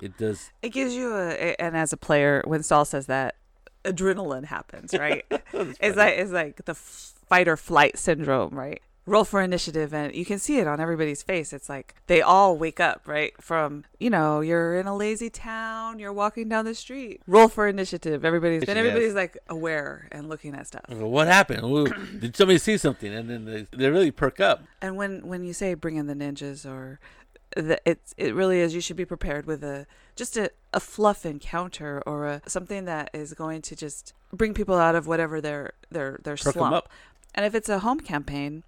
it 0.01 0.17
does. 0.17 0.51
It 0.61 0.69
gives 0.69 0.95
you 0.95 1.13
a, 1.13 1.31
a- 1.31 1.61
and 1.61 1.75
as 1.75 1.91
a 1.91 1.97
player, 1.97 2.41
when 2.45 2.63
Saul 2.63 2.85
says 2.85 3.07
that, 3.07 3.35
adrenaline 3.83 4.45
happens, 4.45 4.93
right? 4.93 5.25
it's 5.53 5.97
like 5.97 6.13
it's 6.17 6.31
like 6.31 6.63
the 6.63 6.73
fight 6.73 7.49
or 7.49 7.57
flight 7.57 7.97
syndrome, 7.99 8.57
right? 8.57 8.81
Roll 9.05 9.25
for 9.25 9.41
initiative, 9.41 9.93
and 9.93 10.15
you 10.15 10.23
can 10.23 10.39
see 10.39 10.59
it 10.59 10.67
on 10.67 10.79
everybody's 10.79 11.21
face. 11.21 11.51
It's 11.51 11.67
like 11.67 11.93
they 12.07 12.21
all 12.21 12.57
wake 12.57 12.79
up, 12.79 13.01
right? 13.05 13.33
From 13.41 13.83
you 13.99 14.09
know, 14.09 14.39
you're 14.39 14.79
in 14.79 14.87
a 14.87 14.95
lazy 14.95 15.29
town, 15.29 15.99
you're 15.99 16.13
walking 16.13 16.47
down 16.47 16.63
the 16.63 16.73
street. 16.73 17.21
Roll 17.27 17.49
for 17.49 17.67
initiative. 17.67 18.23
Everybody's 18.23 18.63
then 18.63 18.77
everybody's 18.77 19.13
like 19.13 19.37
aware 19.49 20.07
and 20.11 20.29
looking 20.29 20.55
at 20.55 20.67
stuff. 20.67 20.85
What 20.87 21.27
happened? 21.27 22.21
Did 22.21 22.35
somebody 22.35 22.59
see 22.59 22.77
something? 22.77 23.13
And 23.13 23.29
then 23.29 23.45
they, 23.45 23.67
they 23.75 23.89
really 23.89 24.11
perk 24.11 24.39
up. 24.39 24.63
And 24.81 24.95
when 24.95 25.27
when 25.27 25.43
you 25.43 25.51
say 25.51 25.73
bring 25.73 25.97
in 25.97 26.07
the 26.07 26.15
ninjas 26.15 26.65
or 26.65 26.99
the, 27.55 27.79
it's 27.85 28.13
it 28.17 28.33
really 28.33 28.59
is 28.59 28.73
you 28.73 28.81
should 28.81 28.95
be 28.95 29.05
prepared 29.05 29.45
with 29.45 29.63
a 29.63 29.85
just 30.15 30.37
a, 30.37 30.49
a 30.73 30.79
fluff 30.79 31.25
encounter 31.25 32.01
or 32.05 32.27
a 32.27 32.41
something 32.47 32.85
that 32.85 33.09
is 33.13 33.33
going 33.33 33.61
to 33.63 33.75
just 33.75 34.13
bring 34.31 34.53
people 34.53 34.75
out 34.75 34.95
of 34.95 35.07
whatever 35.07 35.41
their 35.41 35.73
their 35.91 36.19
their 36.23 36.37
Perk 36.37 36.53
slump. 36.53 36.75
up. 36.75 36.89
And 37.35 37.45
if 37.45 37.55
it's 37.55 37.69
a 37.69 37.79
home 37.79 37.99
campaign, 37.99 38.63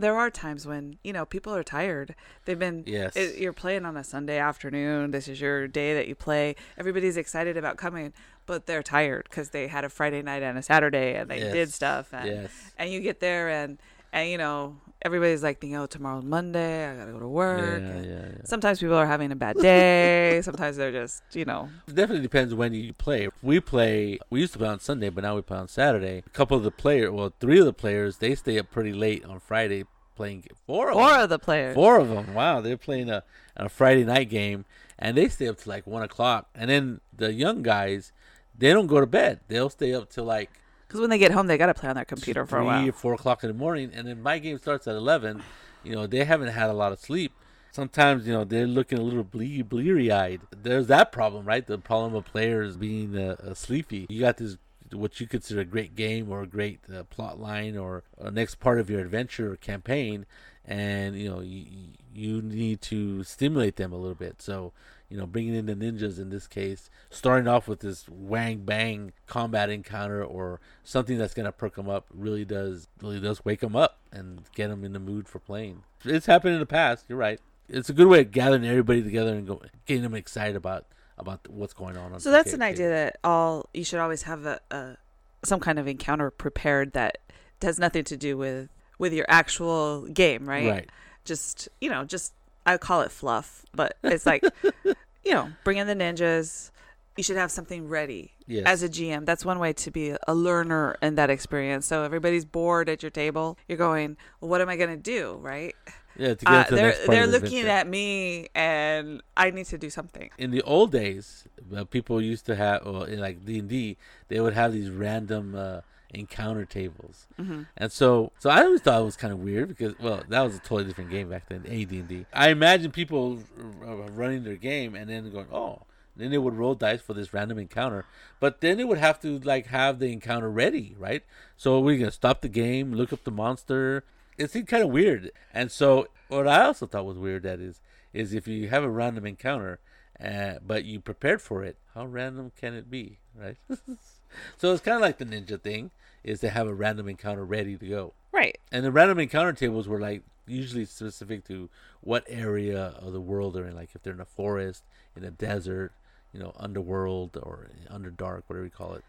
there 0.00 0.16
are 0.16 0.30
times 0.30 0.66
when 0.66 0.98
you 1.04 1.12
know 1.12 1.24
people 1.24 1.54
are 1.54 1.62
tired. 1.64 2.14
They've 2.44 2.58
been 2.58 2.84
Yes. 2.86 3.16
it, 3.16 3.38
you're 3.38 3.52
playing 3.52 3.84
on 3.84 3.96
a 3.96 4.04
Sunday 4.04 4.38
afternoon. 4.38 5.10
This 5.10 5.28
is 5.28 5.40
your 5.40 5.68
day 5.68 5.94
that 5.94 6.08
you 6.08 6.14
play. 6.14 6.56
Everybody's 6.78 7.16
excited 7.16 7.56
about 7.56 7.76
coming, 7.76 8.12
but 8.46 8.66
they're 8.66 8.82
tired 8.82 9.26
because 9.30 9.50
they 9.50 9.68
had 9.68 9.84
a 9.84 9.88
Friday 9.88 10.22
night 10.22 10.42
and 10.42 10.58
a 10.58 10.62
Saturday 10.62 11.14
and 11.14 11.30
they 11.30 11.38
Yes. 11.40 11.52
did 11.52 11.72
stuff. 11.72 12.12
And, 12.12 12.26
Yes. 12.28 12.50
and 12.78 12.90
you 12.90 13.00
get 13.00 13.20
there 13.20 13.48
and 13.48 13.78
and 14.12 14.28
you 14.30 14.38
know 14.38 14.76
everybody's 15.02 15.42
like 15.42 15.60
thinking, 15.60 15.76
oh, 15.76 15.86
tomorrow's 15.86 16.24
Monday. 16.24 16.86
I 16.88 16.94
gotta 16.96 17.12
go 17.12 17.20
to 17.20 17.28
work. 17.28 17.80
yeah, 17.80 17.88
and 17.88 18.06
yeah. 18.06 18.40
Sometimes 18.44 18.80
people 18.80 18.96
are 18.96 19.06
having 19.06 19.32
a 19.32 19.36
bad 19.36 19.56
day. 19.56 20.40
Sometimes 20.44 20.76
they're 20.76 20.92
just 20.92 21.22
you 21.32 21.44
know 21.44 21.68
It 21.88 21.94
definitely 21.94 22.22
depends 22.22 22.54
when 22.54 22.74
you 22.74 22.92
play. 22.92 23.28
We 23.42 23.60
play. 23.60 24.18
We 24.30 24.40
used 24.40 24.52
to 24.54 24.58
play 24.58 24.68
on 24.68 24.80
Sunday, 24.80 25.08
but 25.10 25.22
now 25.22 25.36
we 25.36 25.42
play 25.42 25.58
on 25.58 25.68
Saturday. 25.68 26.22
A 26.26 26.30
couple 26.30 26.56
of 26.56 26.62
the 26.62 26.70
players, 26.70 27.10
well, 27.10 27.32
three 27.40 27.58
of 27.58 27.66
the 27.66 27.72
players, 27.72 28.18
they 28.18 28.34
stay 28.34 28.58
up 28.58 28.70
pretty 28.70 28.92
late 28.92 29.24
on 29.24 29.40
Friday 29.40 29.84
playing. 30.20 30.44
Four 30.66 30.90
of 30.90 30.94
four 30.94 31.10
them. 31.10 31.20
of 31.22 31.28
the 31.30 31.38
players. 31.38 31.74
Four 31.74 31.98
of 31.98 32.08
them. 32.08 32.34
Wow, 32.34 32.60
they're 32.60 32.76
playing 32.76 33.08
a, 33.10 33.22
a 33.56 33.68
Friday 33.68 34.04
night 34.04 34.28
game, 34.28 34.66
and 34.98 35.16
they 35.16 35.28
stay 35.28 35.48
up 35.48 35.58
to 35.58 35.68
like 35.68 35.86
one 35.86 36.02
o'clock. 36.02 36.48
And 36.54 36.68
then 36.68 37.00
the 37.16 37.32
young 37.32 37.62
guys, 37.62 38.12
they 38.56 38.72
don't 38.72 38.86
go 38.86 39.00
to 39.00 39.06
bed. 39.06 39.40
They'll 39.48 39.70
stay 39.70 39.94
up 39.94 40.10
till 40.10 40.24
like 40.24 40.50
Because 40.90 41.00
when 41.00 41.10
they 41.10 41.18
get 41.18 41.30
home, 41.30 41.46
they 41.46 41.56
gotta 41.56 41.72
play 41.72 41.88
on 41.88 41.94
their 41.94 42.04
computer 42.04 42.44
for 42.44 42.56
a 42.56 42.62
three 42.62 42.66
while. 42.66 42.88
or 42.88 42.92
four 42.92 43.14
o'clock 43.14 43.44
in 43.44 43.48
the 43.48 43.54
morning. 43.54 43.92
And 43.94 44.08
then 44.08 44.20
my 44.20 44.40
game 44.40 44.58
starts 44.58 44.88
at 44.88 44.96
eleven. 44.96 45.40
You 45.84 45.94
know, 45.94 46.08
they 46.08 46.24
haven't 46.24 46.48
had 46.48 46.68
a 46.68 46.72
lot 46.72 46.90
of 46.90 46.98
sleep, 46.98 47.32
sometimes 47.70 48.26
you 48.26 48.32
know 48.32 48.44
they're 48.44 48.66
looking 48.66 48.98
a 48.98 49.02
little 49.02 49.22
ble- 49.22 49.62
bleary 49.62 50.10
eyed. 50.10 50.40
There's 50.50 50.88
that 50.88 51.12
problem, 51.12 51.44
right? 51.44 51.64
The 51.64 51.78
problem 51.78 52.14
of 52.14 52.24
players 52.24 52.76
being 52.76 53.16
uh, 53.16 53.36
uh, 53.42 53.54
sleepy. 53.54 54.06
You 54.08 54.20
got 54.20 54.38
this 54.38 54.56
what 54.92 55.20
you 55.20 55.28
consider 55.28 55.60
a 55.60 55.64
great 55.64 55.94
game 55.94 56.28
or 56.28 56.42
a 56.42 56.46
great 56.48 56.80
uh, 56.92 57.04
plot 57.04 57.38
line 57.38 57.76
or 57.76 58.02
a 58.18 58.32
next 58.32 58.56
part 58.56 58.80
of 58.80 58.90
your 58.90 59.00
adventure 59.00 59.52
or 59.52 59.56
campaign, 59.56 60.26
and 60.64 61.16
you 61.16 61.28
know 61.30 61.40
you, 61.40 61.66
you 62.14 62.42
need 62.42 62.80
to 62.82 63.22
stimulate 63.24 63.76
them 63.76 63.92
a 63.92 63.96
little 63.96 64.14
bit. 64.14 64.40
So 64.42 64.72
you 65.10 65.16
know, 65.16 65.26
bringing 65.26 65.54
in 65.54 65.66
the 65.66 65.74
ninjas 65.74 66.20
in 66.20 66.30
this 66.30 66.46
case, 66.46 66.88
starting 67.10 67.48
off 67.48 67.66
with 67.66 67.80
this 67.80 68.08
wang 68.08 68.58
bang 68.58 69.12
combat 69.26 69.68
encounter 69.68 70.24
or 70.24 70.60
something 70.84 71.18
that's 71.18 71.34
gonna 71.34 71.52
perk 71.52 71.74
them 71.74 71.88
up 71.88 72.06
really 72.14 72.44
does 72.44 72.86
really 73.02 73.18
does 73.18 73.44
wake 73.44 73.60
them 73.60 73.74
up 73.74 73.98
and 74.12 74.42
get 74.54 74.68
them 74.68 74.84
in 74.84 74.92
the 74.92 75.00
mood 75.00 75.28
for 75.28 75.40
playing. 75.40 75.82
It's 76.04 76.26
happened 76.26 76.54
in 76.54 76.60
the 76.60 76.66
past. 76.66 77.06
You're 77.08 77.18
right. 77.18 77.40
It's 77.68 77.90
a 77.90 77.92
good 77.92 78.06
way 78.06 78.20
of 78.20 78.30
gathering 78.30 78.64
everybody 78.64 79.02
together 79.02 79.34
and 79.34 79.46
go, 79.46 79.60
getting 79.84 80.02
them 80.02 80.14
excited 80.14 80.56
about 80.56 80.86
about 81.18 81.40
what's 81.48 81.74
going 81.74 81.96
on. 81.96 82.12
on 82.12 82.20
So 82.20 82.30
that's 82.30 82.52
an 82.52 82.62
idea 82.62 82.88
that 82.88 83.18
all 83.22 83.68
you 83.74 83.84
should 83.84 83.98
always 83.98 84.22
have 84.22 84.46
a, 84.46 84.60
a 84.70 84.96
some 85.44 85.60
kind 85.60 85.78
of 85.78 85.88
encounter 85.88 86.30
prepared 86.30 86.92
that 86.92 87.18
has 87.62 87.78
nothing 87.78 88.04
to 88.04 88.16
do 88.16 88.36
with 88.36 88.68
with 88.98 89.12
your 89.12 89.26
actual 89.28 90.06
game, 90.06 90.48
right? 90.48 90.68
Right. 90.68 90.90
Just 91.24 91.68
you 91.80 91.90
know, 91.90 92.04
just 92.04 92.32
I 92.66 92.76
call 92.78 93.02
it 93.02 93.10
fluff, 93.10 93.64
but 93.74 93.96
it's 94.02 94.26
like 94.26 94.42
you 94.84 95.32
know, 95.32 95.50
bring 95.64 95.78
in 95.78 95.86
the 95.86 95.94
ninjas. 95.94 96.70
You 97.16 97.24
should 97.24 97.36
have 97.36 97.50
something 97.50 97.88
ready 97.88 98.32
Yes. 98.46 98.62
as 98.66 98.82
a 98.82 98.88
GM. 98.88 99.26
That's 99.26 99.44
one 99.44 99.58
way 99.58 99.72
to 99.74 99.90
be 99.90 100.14
a 100.26 100.34
learner 100.34 100.96
in 101.02 101.16
that 101.16 101.28
experience. 101.28 101.84
So 101.86 102.02
everybody's 102.04 102.44
bored 102.44 102.88
at 102.88 103.02
your 103.02 103.10
table. 103.10 103.58
You're 103.68 103.76
going, 103.78 104.16
well, 104.40 104.48
what 104.48 104.60
am 104.60 104.68
I 104.70 104.76
going 104.76 104.90
to 104.90 104.96
do, 104.96 105.36
right? 105.42 105.74
yeah, 106.16 106.34
to 106.34 106.44
get 106.44 106.48
Uh, 106.48 106.70
the 106.70 106.76
they're 106.76 106.96
they're 107.06 107.26
the 107.26 107.32
looking 107.32 107.58
adventure. 107.58 107.68
at 107.68 107.86
me, 107.88 108.48
and 108.54 109.22
I 109.36 109.50
need 109.50 109.66
to 109.66 109.76
do 109.78 109.90
something. 109.90 110.30
in 110.38 110.50
the 110.50 110.62
old 110.62 110.92
days, 110.92 111.44
uh, 111.76 111.84
people 111.84 112.22
used 112.22 112.46
to 112.46 112.56
have, 112.56 112.86
well, 112.86 113.02
in 113.04 113.18
like 113.20 113.44
D 113.44 113.58
and 113.58 113.68
D, 113.68 113.96
they 114.28 114.40
would 114.40 114.54
have 114.54 114.72
these 114.72 114.88
random 114.90 115.54
uh, 115.54 115.80
encounter 116.12 116.64
tables, 116.64 117.26
hmm 117.36 117.62
and 117.76 117.90
so, 117.92 118.32
so 118.38 118.50
I 118.50 118.62
always 118.62 118.80
thought 118.80 119.00
it 119.00 119.04
was 119.04 119.16
kind 119.16 119.32
of 119.32 119.40
weird 119.40 119.68
because, 119.68 119.98
well, 119.98 120.22
that 120.28 120.40
was 120.40 120.56
a 120.56 120.58
totally 120.58 120.84
different 120.84 121.10
game 121.10 121.28
back 121.30 121.48
then, 121.48 121.64
AD 121.66 121.90
and 121.90 122.08
D. 122.08 122.26
I 122.32 122.50
imagine 122.50 122.90
people 122.90 123.40
running 123.78 124.44
their 124.44 124.56
game 124.56 124.94
and 124.94 125.08
then 125.08 125.30
going, 125.30 125.46
oh, 125.52 125.82
then 126.16 126.30
they 126.30 126.38
would 126.38 126.54
roll 126.54 126.74
dice 126.74 127.00
for 127.00 127.14
this 127.14 127.32
random 127.32 127.58
encounter, 127.58 128.04
but 128.40 128.60
then 128.60 128.76
they 128.76 128.84
would 128.84 128.98
have 128.98 129.20
to 129.20 129.38
like 129.38 129.66
have 129.68 129.98
the 129.98 130.12
encounter 130.12 130.50
ready, 130.50 130.94
right? 130.98 131.22
So 131.56 131.80
we're 131.80 131.98
gonna 131.98 132.10
stop 132.10 132.40
the 132.40 132.48
game, 132.48 132.92
look 132.92 133.12
up 133.12 133.24
the 133.24 133.30
monster. 133.30 134.04
It 134.36 134.50
seemed 134.50 134.68
kind 134.68 134.82
of 134.82 134.90
weird, 134.90 135.30
and 135.52 135.70
so 135.70 136.08
what 136.28 136.48
I 136.48 136.64
also 136.64 136.86
thought 136.86 137.04
was 137.04 137.18
weird 137.18 137.42
that 137.42 137.60
is, 137.60 137.80
is 138.12 138.32
if 138.32 138.48
you 138.48 138.68
have 138.68 138.82
a 138.82 138.90
random 138.90 139.26
encounter, 139.26 139.78
uh, 140.22 140.54
but 140.66 140.84
you 140.84 141.00
prepared 141.00 141.40
for 141.42 141.62
it, 141.62 141.76
how 141.94 142.06
random 142.06 142.52
can 142.58 142.74
it 142.74 142.90
be, 142.90 143.18
right? 143.34 143.56
so 144.56 144.72
it's 144.72 144.82
kind 144.82 144.96
of 144.96 145.02
like 145.02 145.18
the 145.18 145.24
ninja 145.24 145.60
thing, 145.60 145.90
is 146.24 146.40
to 146.40 146.50
have 146.50 146.66
a 146.66 146.74
random 146.74 147.08
encounter 147.08 147.44
ready 147.44 147.76
to 147.76 147.86
go. 147.86 148.12
Right. 148.32 148.58
And 148.70 148.84
the 148.84 148.92
random 148.92 149.18
encounter 149.18 149.52
tables 149.52 149.88
were 149.88 150.00
like 150.00 150.22
usually 150.46 150.84
specific 150.84 151.46
to 151.48 151.68
what 152.00 152.24
area 152.28 152.94
of 153.00 153.12
the 153.12 153.20
world 153.20 153.54
they're 153.54 153.66
in. 153.66 153.74
Like 153.74 153.90
if 153.94 154.02
they're 154.02 154.12
in 154.12 154.20
a 154.20 154.24
forest, 154.24 154.84
in 155.16 155.24
a 155.24 155.30
desert, 155.30 155.92
you 156.32 156.40
know, 156.40 156.52
underworld 156.58 157.36
or 157.42 157.70
underdark, 157.90 158.42
whatever 158.46 158.64
you 158.64 158.70
call 158.70 158.94
it, 158.94 159.04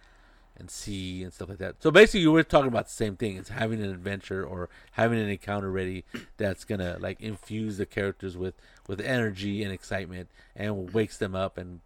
and 0.57 0.69
sea 0.69 1.23
and 1.23 1.33
stuff 1.33 1.49
like 1.49 1.57
that. 1.59 1.75
So 1.79 1.91
basically, 1.91 2.21
you 2.21 2.31
were 2.31 2.43
talking 2.43 2.67
about 2.67 2.85
the 2.85 2.93
same 2.93 3.15
thing. 3.15 3.37
It's 3.37 3.49
having 3.49 3.81
an 3.81 3.89
adventure 3.89 4.43
or 4.43 4.69
having 4.93 5.19
an 5.19 5.29
encounter 5.29 5.71
ready 5.71 6.03
that's 6.37 6.65
gonna 6.65 6.97
like 6.99 7.19
infuse 7.21 7.77
the 7.77 7.85
characters 7.85 8.37
with 8.37 8.55
with 8.87 9.01
energy 9.01 9.63
and 9.63 9.73
excitement 9.73 10.29
and 10.55 10.93
wakes 10.93 11.17
them 11.17 11.35
up 11.35 11.57
and 11.57 11.81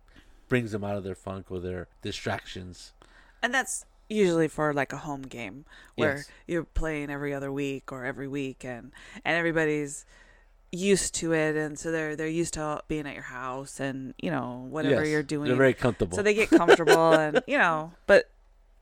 brings 0.48 0.72
them 0.72 0.84
out 0.84 0.96
of 0.96 1.04
their 1.04 1.16
funk 1.16 1.48
or 1.50 1.60
their 1.60 1.88
distractions. 2.02 2.94
And 3.42 3.54
that's 3.54 3.86
usually 4.10 4.48
for 4.48 4.74
like 4.74 4.94
a 4.94 4.98
home 4.98 5.24
game 5.24 5.66
where 5.96 6.18
Yes. 6.18 6.30
you're 6.48 6.64
playing 6.64 7.10
every 7.10 7.34
other 7.34 7.52
week 7.52 7.92
or 7.92 8.06
every 8.06 8.28
week 8.28 8.64
and 8.64 8.92
and 9.24 9.36
everybody's 9.38 10.06
used 10.72 11.16
to 11.16 11.32
it 11.34 11.56
and 11.56 11.80
so 11.80 11.92
they're 11.92 12.16
they're 12.16 12.28
used 12.28 12.54
to 12.56 12.82
being 12.88 13.08
at 13.08 13.14
your 13.14 13.24
house 13.24 13.80
and 13.80 14.14
you 14.22 14.30
know 14.30 14.66
whatever 14.70 15.02
Yes, 15.04 15.10
you're 15.12 15.24
doing 15.24 15.48
they're 15.48 15.56
very 15.56 15.74
comfortable. 15.74 16.16
so 16.18 16.22
they 16.22 16.34
get 16.34 16.50
comfortable 16.50 17.14
and 17.14 17.42
you 17.48 17.58
know 17.58 17.94
but 18.08 18.30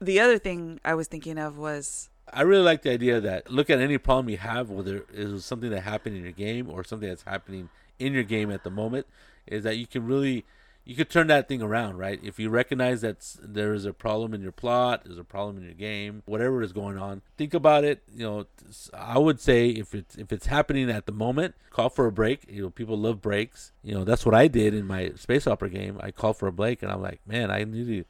the 0.02 0.20
other 0.20 0.38
thing 0.40 0.80
i 0.84 0.94
was 0.96 1.08
thinking 1.08 1.38
of 1.38 1.58
was 1.58 2.10
I 2.32 2.42
really 2.44 2.64
like 2.64 2.82
the 2.82 2.90
idea 2.90 3.20
that 3.22 3.52
look 3.52 3.70
at 3.70 3.80
any 3.80 3.98
problem 3.98 4.30
you 4.30 4.38
have, 4.38 4.70
whether 4.70 4.96
it 4.96 5.08
is 5.14 5.44
something 5.46 5.70
that 5.72 5.82
happened 5.82 6.16
in 6.16 6.24
your 6.24 6.32
game 6.32 6.70
or 6.70 6.84
something 6.86 7.08
that's 7.08 7.24
happening 7.24 7.68
in 8.00 8.14
your 8.14 8.24
game 8.24 8.50
at 8.50 8.64
the 8.64 8.70
moment, 8.72 9.06
is 9.46 9.64
that 9.66 9.76
you 9.78 9.86
can 9.86 10.06
really 10.08 10.46
you 10.86 10.96
could 10.96 11.10
turn 11.10 11.28
that 11.28 11.48
thing 11.48 11.62
around, 11.62 11.98
right? 11.98 12.20
If 12.22 12.40
you 12.40 12.50
recognize 12.50 13.02
that 13.02 13.38
there 13.42 13.74
is 13.74 13.86
a 13.86 13.94
problem 13.94 14.34
in 14.34 14.42
your 14.42 14.52
plot, 14.52 15.04
there's 15.06 15.18
a 15.18 15.24
problem 15.24 15.58
in 15.58 15.64
your 15.64 15.74
game, 15.74 16.24
whatever 16.26 16.62
is 16.62 16.74
going 16.74 16.98
on, 16.98 17.22
think 17.38 17.54
about 17.54 17.86
it. 17.86 18.04
You 18.14 18.26
know, 18.26 18.46
I 18.94 19.18
would 19.18 19.40
say 19.40 19.70
if 19.70 19.96
it's 19.96 20.18
if 20.18 20.34
it's 20.34 20.48
happening 20.48 20.90
at 20.90 21.06
the 21.06 21.14
moment, 21.14 21.56
call 21.70 21.90
for 21.90 22.06
a 22.06 22.12
break. 22.12 22.46
You 22.50 22.64
know, 22.64 22.70
people 22.70 22.98
love 22.98 23.22
breaks. 23.22 23.72
You 23.82 23.94
know, 23.94 24.04
that's 24.04 24.26
what 24.26 24.36
I 24.36 24.48
did 24.48 24.74
in 24.74 24.86
my 24.86 25.12
space 25.16 25.48
opera 25.48 25.70
game. 25.70 26.00
I 26.02 26.12
called 26.12 26.38
for 26.38 26.48
a 26.48 26.54
break, 26.54 26.84
and 26.84 26.92
I'm 26.92 27.02
like, 27.02 27.22
man, 27.26 27.50
I 27.50 27.64
need 27.64 27.88
to. 27.88 28.04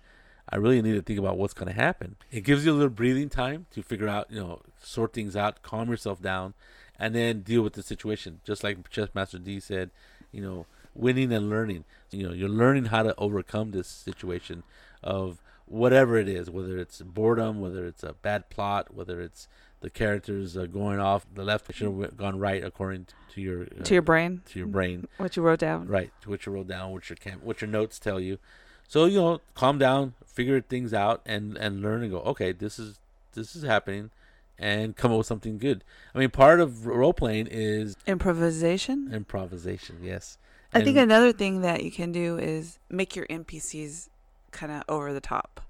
I 0.50 0.58
really 0.58 0.82
need 0.82 0.94
to 0.94 1.02
think 1.02 1.20
about 1.20 1.38
what's 1.38 1.54
going 1.54 1.74
to 1.74 1.80
happen. 1.80 2.18
It 2.30 2.42
gives 2.42 2.66
you 2.66 2.74
a 2.74 2.76
little 2.76 2.90
breathing 2.90 3.30
time 3.30 3.66
to 3.72 3.82
figure 3.82 4.10
out, 4.10 4.30
you 4.30 4.42
know, 4.42 4.62
sort 4.82 5.14
things 5.14 5.38
out, 5.38 5.62
calm 5.62 5.90
yourself 5.90 6.22
down, 6.22 6.54
and 7.00 7.16
then 7.16 7.42
deal 7.42 7.62
with 7.62 7.74
the 7.74 7.82
situation. 7.82 8.42
Just 8.44 8.62
like 8.62 8.90
Chess 8.90 9.08
Master 9.14 9.40
D 9.40 9.62
said, 9.62 9.90
you 10.34 10.42
know, 10.42 10.66
winning 10.94 11.32
and 11.32 11.50
learning. 11.50 11.86
You 12.12 12.28
know, 12.28 12.34
you're 12.34 12.50
learning 12.50 12.86
how 12.86 13.04
to 13.04 13.16
overcome 13.18 13.72
this 13.72 13.88
situation 13.88 14.64
of 15.02 15.42
whatever 15.66 16.18
it 16.18 16.28
is, 16.28 16.50
whether 16.50 16.78
it's 16.78 17.02
boredom, 17.02 17.62
whether 17.62 17.86
it's 17.86 18.04
a 18.04 18.14
bad 18.14 18.50
plot, 18.50 18.94
whether 18.94 19.22
it's 19.22 19.48
the 19.84 19.90
characters 19.90 20.56
uh, 20.56 20.66
going 20.66 21.00
off 21.00 21.26
the 21.36 21.44
left 21.44 21.74
should 21.74 21.94
have 21.94 22.18
gone 22.18 22.40
right 22.40 22.64
according 22.64 23.06
to 23.34 23.42
your 23.42 23.64
uh, 23.64 23.84
to 23.84 23.94
your 23.94 24.02
brain. 24.02 24.42
to 24.50 24.60
your 24.60 24.68
brain. 24.68 25.08
What 25.18 25.36
you 25.36 25.44
wrote 25.44 25.60
down. 25.60 25.88
Right 25.88 26.12
to 26.22 26.30
what 26.30 26.46
you 26.46 26.54
wrote 26.54 26.68
down 26.68 26.92
what 26.92 27.10
your 27.10 27.18
cam- 27.18 27.42
what 27.44 27.60
your 27.60 27.70
notes 27.70 28.00
tell 28.00 28.20
you. 28.20 28.40
So 28.88 29.06
you 29.06 29.20
know 29.20 29.42
calm 29.56 29.78
down 29.78 30.14
figure 30.26 30.62
things 30.62 30.94
out 30.94 31.22
and 31.26 31.58
and 31.58 31.82
learn 31.82 32.02
and 32.02 32.12
go 32.12 32.20
okay 32.20 32.54
this 32.54 32.80
is 32.80 33.00
this 33.34 33.56
is 33.56 33.64
happening 33.64 34.10
and 34.58 34.96
come 34.96 35.12
up 35.12 35.18
with 35.18 35.28
something 35.28 35.58
good. 35.58 35.84
I 36.16 36.20
mean 36.20 36.30
part 36.30 36.62
of 36.62 36.86
role 36.86 37.14
playing 37.14 37.48
is 37.52 37.98
improvisation? 38.08 39.12
Improvisation 39.14 39.98
yes 40.02 40.38
i 40.74 40.84
think 40.84 40.98
another 40.98 41.32
thing 41.32 41.62
that 41.62 41.84
you 41.84 41.92
can 41.92 42.12
do 42.12 42.38
is 42.38 42.80
make 42.90 43.16
your 43.16 43.26
npcs 43.28 44.10
kind 44.52 44.72
of 44.72 44.84
over 44.88 45.14
the 45.14 45.22
top 45.22 45.62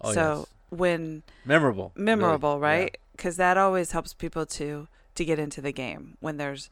oh, 0.00 0.12
so 0.12 0.36
yes. 0.38 0.46
when 0.70 1.22
memorable 1.44 1.92
memorable 1.94 2.58
Yeah. 2.60 2.66
right 2.66 2.98
because 3.16 3.36
that 3.36 3.56
always 3.56 3.92
helps 3.92 4.14
people 4.14 4.46
to 4.46 4.88
to 5.14 5.24
get 5.24 5.38
into 5.38 5.60
the 5.60 5.72
game 5.72 6.16
when 6.20 6.36
there's 6.36 6.70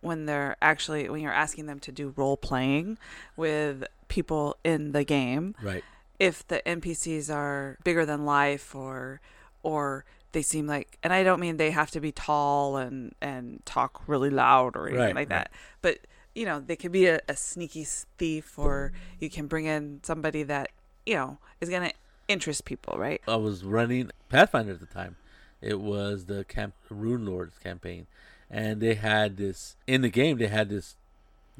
when 0.00 0.26
they're 0.26 0.56
actually 0.62 1.08
when 1.08 1.20
you're 1.20 1.32
asking 1.32 1.66
them 1.66 1.78
to 1.80 1.92
do 1.92 2.12
role 2.16 2.36
playing 2.36 2.98
with 3.36 3.84
people 4.08 4.56
in 4.64 4.92
the 4.92 5.04
game 5.04 5.54
right 5.62 5.84
if 6.18 6.46
the 6.48 6.62
npcs 6.66 7.32
are 7.34 7.78
bigger 7.84 8.04
than 8.06 8.24
life 8.24 8.74
or 8.74 9.20
or 9.62 10.04
they 10.32 10.42
seem 10.42 10.66
like 10.66 10.98
and 11.02 11.12
i 11.12 11.22
don't 11.22 11.40
mean 11.40 11.56
they 11.56 11.70
have 11.70 11.90
to 11.90 12.00
be 12.00 12.10
tall 12.12 12.76
and 12.76 13.14
and 13.20 13.64
talk 13.66 14.02
really 14.06 14.30
loud 14.30 14.76
or 14.76 14.86
anything 14.88 14.98
Right, 15.06 15.14
like 15.14 15.30
right. 15.30 15.50
that 15.50 15.50
but 15.82 15.98
you 16.34 16.44
know 16.44 16.60
they 16.60 16.76
could 16.76 16.92
be 16.92 17.06
a, 17.06 17.20
a 17.28 17.36
sneaky 17.36 17.84
thief 17.84 18.58
or 18.58 18.92
you 19.18 19.28
can 19.28 19.46
bring 19.46 19.66
in 19.66 20.00
somebody 20.02 20.42
that 20.42 20.70
you 21.06 21.14
know 21.14 21.38
is 21.60 21.68
going 21.68 21.88
to 21.88 21.94
interest 22.28 22.64
people 22.64 22.96
right 22.98 23.20
I 23.26 23.36
was 23.36 23.64
running 23.64 24.10
Pathfinder 24.32 24.72
at 24.72 24.80
the 24.80 24.86
time. 24.86 25.16
It 25.60 25.78
was 25.78 26.24
the 26.24 26.44
camp 26.44 26.74
Rune 26.88 27.26
Lords 27.26 27.58
campaign, 27.58 28.06
and 28.50 28.80
they 28.80 28.94
had 28.94 29.36
this 29.36 29.76
in 29.86 30.00
the 30.00 30.08
game. 30.08 30.38
They 30.38 30.48
had 30.48 30.70
this 30.70 30.96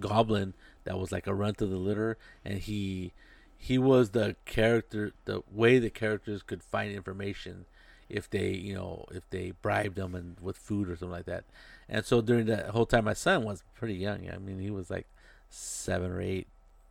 goblin 0.01 0.55
that 0.85 0.99
was 0.99 1.13
like 1.13 1.27
a 1.27 1.35
runt 1.35 1.61
of 1.61 1.71
the 1.71 1.77
litter, 1.77 2.17
and 2.45 2.59
he 2.59 3.13
he 3.57 3.79
was 3.79 4.11
the 4.11 4.37
character. 4.47 5.13
The 5.27 5.43
way 5.53 5.79
the 5.79 5.91
characters 5.91 6.43
could 6.43 6.65
find 6.65 6.93
information 6.93 7.67
if 8.13 8.31
they 8.31 8.51
you 8.51 8.75
know 8.75 9.07
if 9.11 9.29
they 9.31 9.53
bribed 9.63 9.97
them 9.97 10.15
and 10.15 10.37
with 10.41 10.57
food 10.57 10.89
or 10.89 10.97
something 10.97 11.13
like 11.13 11.27
that. 11.27 11.45
And 11.89 12.05
so 12.05 12.21
during 12.21 12.47
that 12.47 12.71
whole 12.71 12.87
time, 12.87 13.05
my 13.05 13.13
son 13.13 13.45
was 13.45 13.65
pretty 13.75 13.95
young. 13.95 14.31
I 14.31 14.39
mean, 14.39 14.61
he 14.61 14.71
was 14.71 14.91
like 14.91 15.07
seven 15.51 16.13
or 16.13 16.21
eight 16.21 16.47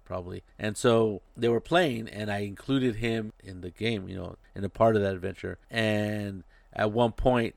probably. 0.05 0.43
And 0.60 0.75
so 0.75 1.21
they 1.38 1.47
were 1.47 1.62
playing, 1.62 2.10
and 2.10 2.29
I 2.29 2.39
included 2.39 2.97
him 2.97 3.31
in 3.41 3.62
the 3.62 3.71
game, 3.71 4.10
you 4.10 4.15
know, 4.17 4.36
in 4.53 4.65
a 4.65 4.69
part 4.69 4.97
of 4.97 5.01
that 5.01 5.13
adventure. 5.13 5.57
And 5.69 6.43
at 6.73 6.91
one 6.91 7.13
point, 7.13 7.55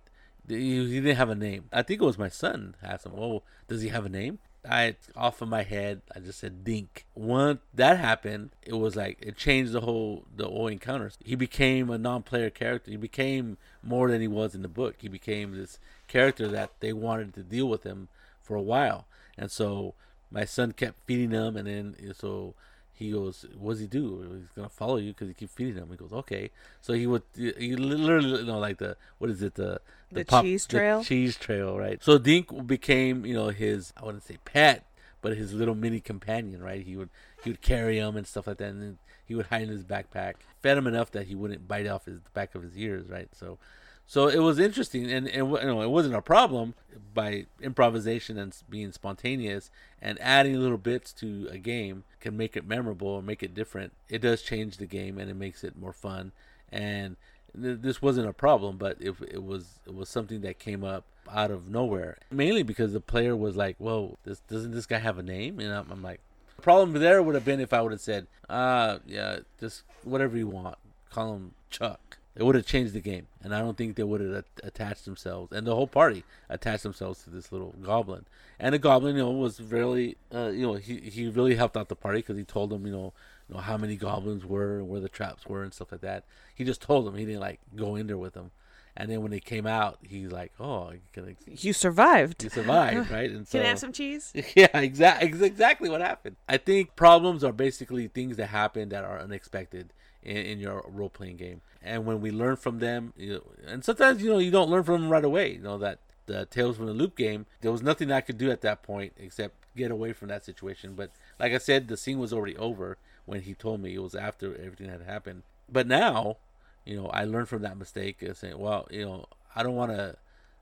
he, 0.49 1.01
didn't 1.01 1.17
have 1.17 1.31
a 1.31 1.35
name. 1.35 1.65
I 1.73 1.83
think 1.83 2.01
it 2.01 2.05
was 2.05 2.17
my 2.17 2.29
son 2.29 2.77
asked 2.83 3.07
him, 3.07 3.13
"Oh, 3.17 3.43
does 3.67 3.83
he 3.83 3.89
have 3.89 4.07
a 4.07 4.09
name?" 4.09 4.39
I 4.69 4.97
off 5.17 5.43
of 5.43 5.49
my 5.49 5.63
head, 5.63 6.03
I 6.15 6.21
just 6.21 6.41
said 6.41 6.65
Dink. 6.65 7.07
Once 7.15 7.61
that 7.75 7.99
happened, 7.99 8.51
it 8.63 8.75
was 8.75 8.97
like 8.97 9.19
it 9.21 9.37
changed 9.37 9.73
the 9.73 9.83
whole 9.83 10.25
the 10.35 10.47
whole 10.47 10.69
encounters. 10.69 11.19
He 11.25 11.35
became 11.35 11.91
a 11.91 11.99
non-player 11.99 12.51
character. 12.51 12.91
He 12.91 12.97
became 12.97 13.59
more 13.83 14.11
than 14.11 14.21
he 14.21 14.29
was 14.29 14.55
in 14.55 14.63
the 14.63 14.69
book. 14.69 14.97
He 14.99 15.09
became 15.09 15.57
this 15.57 15.79
character 16.09 16.49
that 16.49 16.71
they 16.81 16.93
wanted 16.93 17.35
to 17.35 17.43
deal 17.43 17.69
with 17.69 17.85
him 17.85 18.09
for 18.41 18.57
a 18.57 18.63
while. 18.63 19.07
And 19.37 19.51
so 19.51 19.95
my 20.31 20.45
son 20.45 20.73
kept 20.73 20.99
feeding 21.07 21.31
him, 21.31 21.57
and 21.57 21.69
then 21.69 21.97
so 22.15 22.55
he 22.93 23.11
goes, 23.11 23.45
"What 23.59 23.73
does 23.73 23.81
he 23.81 23.87
do? 23.87 24.39
He's 24.41 24.53
gonna 24.55 24.69
follow 24.69 24.97
you 24.97 25.13
because 25.13 25.29
you 25.29 25.35
keep 25.35 25.51
feeding 25.51 25.77
him." 25.77 25.91
He 25.91 25.97
goes, 25.97 26.13
"Okay." 26.13 26.51
So 26.81 26.93
he 26.93 27.07
would, 27.07 27.23
he 27.35 27.77
literally, 27.77 28.41
you 28.41 28.47
know, 28.47 28.59
like 28.59 28.79
the 28.79 28.97
what 29.19 29.31
is 29.31 29.43
it, 29.43 29.57
the 29.57 29.81
The 30.15 30.25
cheese 30.25 30.67
trail? 30.67 30.99
the 30.99 31.05
cheese 31.05 31.37
trail, 31.37 31.79
right? 31.79 32.03
So 32.03 32.19
Dink 32.19 32.67
became, 32.67 33.25
you 33.27 33.35
know, 33.35 33.49
his 33.49 33.93
I 33.97 34.05
wouldn't 34.05 34.25
say 34.25 34.39
pet, 34.45 34.85
but 35.21 35.37
his 35.37 35.53
little 35.53 35.75
mini 35.75 36.01
companion, 36.01 36.63
right? 36.63 36.85
He 36.85 36.97
would 36.97 37.11
he 37.43 37.51
would 37.51 37.63
carry 37.63 37.99
him 37.99 38.17
and 38.17 38.27
stuff 38.27 38.47
like 38.47 38.59
that, 38.59 38.71
and 38.71 38.83
then 38.83 38.99
he 39.25 39.35
would 39.35 39.47
hide 39.47 39.63
in 39.63 39.69
his 39.69 39.85
backpack. 39.85 40.35
Fed 40.63 40.79
him 40.79 40.87
enough 40.87 41.11
that 41.13 41.27
he 41.27 41.35
wouldn't 41.35 41.69
bite 41.69 41.87
off 41.87 42.05
his 42.07 42.21
the 42.21 42.31
back 42.31 42.55
of 42.55 42.63
his 42.63 42.77
ears, 42.77 43.09
right? 43.09 43.29
So. 43.33 43.59
So 44.07 44.29
it 44.29 44.41
was 44.41 44.59
interesting, 44.59 45.11
and, 45.11 45.27
and 45.27 45.51
you 45.51 45.65
know, 45.65 45.81
it 45.81 45.89
wasn't 45.89 46.15
a 46.15 46.21
problem 46.21 46.75
by 47.15 47.47
improvisation 47.63 48.37
and 48.37 48.55
being 48.69 48.93
spontaneous 48.93 49.71
and 50.03 50.21
adding 50.21 50.61
little 50.61 50.77
bits 50.77 51.11
to 51.15 51.49
a 51.51 51.57
game 51.57 52.05
can 52.21 52.37
make 52.37 52.55
it 52.55 52.67
memorable 52.67 53.09
or 53.09 53.23
make 53.23 53.43
it 53.43 53.55
different. 53.55 53.95
It 54.11 54.21
does 54.21 54.43
change 54.43 54.77
the 54.77 54.87
game 54.87 55.19
and 55.19 55.31
it 55.31 55.37
makes 55.37 55.65
it 55.65 55.75
more 55.79 55.95
fun. 55.95 56.33
And 56.71 57.17
th- 57.61 57.79
this 57.81 58.03
wasn't 58.03 58.29
a 58.29 58.33
problem, 58.33 58.77
but 58.77 58.97
it, 59.01 59.15
it 59.31 59.43
was 59.45 59.81
it 59.87 59.95
was 59.95 60.09
something 60.09 60.41
that 60.43 60.59
came 60.59 60.85
up 60.85 61.05
out 61.31 61.51
of 61.51 61.69
nowhere, 61.69 62.19
mainly 62.31 62.63
because 62.63 62.93
the 62.93 63.01
player 63.01 63.37
was 63.37 63.57
like, 63.57 63.77
"Well, 63.79 64.19
this 64.25 64.41
doesn't 64.41 64.73
this 64.73 64.87
guy 64.87 64.99
have 64.99 65.19
a 65.19 65.23
name?" 65.23 65.61
And 65.61 65.73
I'm, 65.73 65.91
I'm 65.91 66.03
like, 66.03 66.21
the 66.57 66.63
problem 66.63 66.93
there 66.95 67.23
would 67.23 67.35
have 67.35 67.45
been 67.45 67.61
if 67.61 67.73
I 67.73 67.81
would 67.83 67.93
have 67.93 68.01
said, 68.01 68.27
"Uh, 68.49 68.99
yeah, 69.07 69.39
just 69.61 69.83
whatever 70.03 70.37
you 70.37 70.49
want, 70.49 70.79
call 71.11 71.35
him 71.35 71.53
Chuck." 71.71 72.19
It 72.37 72.43
would 72.43 72.57
have 72.57 72.67
changed 72.67 72.95
the 72.95 73.01
game, 73.01 73.29
and 73.45 73.55
I 73.55 73.61
don't 73.61 73.77
think 73.77 73.95
they 73.95 74.03
would 74.03 74.21
have 74.21 74.45
attached 74.65 75.05
themselves, 75.05 75.53
and 75.53 75.65
the 75.65 75.75
whole 75.75 75.87
party 75.87 76.25
attached 76.49 76.83
themselves 76.83 77.23
to 77.23 77.31
this 77.31 77.53
little 77.53 77.77
goblin. 77.81 78.27
And 78.59 78.75
the 78.75 78.79
goblin, 78.81 79.15
you 79.15 79.23
know, 79.23 79.31
was 79.31 79.61
really, 79.61 80.17
uh, 80.35 80.49
you 80.49 80.67
know, 80.67 80.75
he 80.75 80.99
he 80.99 81.29
really 81.29 81.55
helped 81.55 81.77
out 81.77 81.89
the 81.89 81.95
party 81.95 82.19
because 82.19 82.37
he 82.37 82.43
told 82.43 82.71
them, 82.71 82.87
you 82.87 82.93
know, 82.93 83.13
you 83.49 83.55
know 83.55 83.61
how 83.61 83.77
many 83.77 83.97
goblins 83.97 84.45
were 84.45 84.79
and 84.79 84.89
where 84.89 85.01
the 85.01 85.09
traps 85.09 85.47
were 85.47 85.63
and 85.63 85.73
stuff 85.73 85.93
like 85.93 86.01
that. 86.03 86.25
He 86.55 86.65
just 86.65 86.83
told 86.83 87.07
them. 87.07 87.17
He 87.17 87.25
didn't 87.25 87.41
like 87.41 87.61
go 87.75 87.97
in 87.97 88.07
there 88.07 88.19
with 88.19 88.35
them. 88.35 88.51
And 88.97 89.11
then 89.11 89.23
when 89.23 89.33
they 89.33 89.41
came 89.41 89.67
out, 89.67 89.99
he's 90.03 90.31
like, 90.31 90.53
"Oh, 90.61 90.93
you 90.93 91.01
can 91.13 91.37
You 91.47 91.73
survived. 91.73 92.45
you 92.45 92.51
survived, 92.51 93.11
right?" 93.11 93.31
And 93.31 93.47
so 93.47 93.59
Can 93.59 93.67
I 93.67 93.71
have 93.71 93.79
some 93.81 93.93
cheese? 93.93 94.33
yeah, 94.55 94.69
exactly, 94.79 95.45
exactly 95.45 95.89
what 95.91 96.01
happened. 96.01 96.37
I 96.49 96.59
think 96.59 96.95
problems 96.95 97.43
are 97.43 97.53
basically 97.53 98.07
things 98.07 98.37
that 98.37 98.47
happen 98.47 98.91
that 98.91 99.05
are 99.05 99.19
unexpected 99.19 99.93
in, 100.23 100.37
in 100.37 100.59
your 100.61 100.85
role 100.89 101.11
playing 101.11 101.39
game, 101.39 101.61
and 101.83 102.07
when 102.07 102.21
we 102.21 102.31
learn 102.31 102.55
from 102.55 102.79
them, 102.79 103.13
you 103.17 103.33
know, 103.35 103.43
and 103.67 103.85
sometimes 103.85 104.23
you 104.23 104.31
know 104.31 104.39
you 104.39 104.53
don't 104.53 104.71
learn 104.71 104.85
from 104.85 105.03
them 105.03 105.11
right 105.11 105.25
away. 105.25 105.55
You 105.55 105.61
know 105.63 105.79
that 105.79 105.99
the 106.27 106.47
Tales 106.47 106.77
from 106.77 106.87
the 106.87 106.93
Loop 106.95 107.17
game, 107.17 107.47
there 107.63 107.73
was 107.73 107.83
nothing 107.83 108.13
I 108.13 108.21
could 108.21 108.39
do 108.39 108.51
at 108.51 108.61
that 108.61 108.85
point 108.85 109.13
except 109.17 109.57
get 109.77 109.91
away 109.91 110.13
from 110.13 110.29
that 110.29 110.45
situation. 110.45 110.95
But 110.95 111.11
like 111.41 111.53
I 111.53 111.59
said, 111.59 111.89
the 111.89 111.97
scene 111.97 112.21
was 112.21 112.33
already 112.33 112.57
over 112.57 112.97
when 113.27 113.41
he 113.43 113.55
told 113.55 113.81
me 113.81 113.95
it 113.95 114.03
was 114.03 114.15
after 114.15 114.55
everything 114.57 114.89
had 114.89 115.03
happened. 115.03 115.43
But 115.71 115.87
now, 115.87 116.37
you 116.85 116.97
know, 116.97 117.09
I 117.09 117.25
learned 117.25 117.49
from 117.49 117.63
that 117.63 117.79
mistake, 117.79 118.23
uh, 118.23 118.35
saying, 118.35 118.59
well, 118.59 118.87
you 118.91 119.05
know, 119.05 119.27
I 119.57 119.63
don't 119.63 119.77
want 119.77 119.93
to 119.93 120.17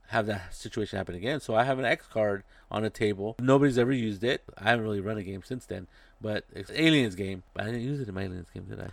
have 0.08 0.26
that 0.26 0.54
situation 0.54 0.98
happen 0.98 1.14
again. 1.14 1.40
So 1.40 1.54
I 1.54 1.64
have 1.64 1.78
an 1.78 1.84
X 1.84 2.06
card 2.06 2.44
on 2.70 2.84
a 2.84 2.90
table. 2.90 3.36
Nobody's 3.40 3.78
ever 3.78 3.92
used 3.92 4.22
it. 4.22 4.42
I 4.56 4.70
haven't 4.70 4.84
really 4.84 5.00
run 5.00 5.18
a 5.18 5.22
game 5.22 5.42
since 5.44 5.66
then, 5.66 5.88
but 6.20 6.44
it's 6.52 6.70
an 6.70 6.76
Aliens 6.76 7.14
game. 7.14 7.42
But 7.54 7.64
I 7.64 7.66
didn't 7.66 7.82
use 7.82 8.00
it 8.00 8.08
in 8.08 8.14
my 8.14 8.24
Aliens 8.24 8.48
game, 8.52 8.64
did 8.64 8.80
I? 8.80 8.88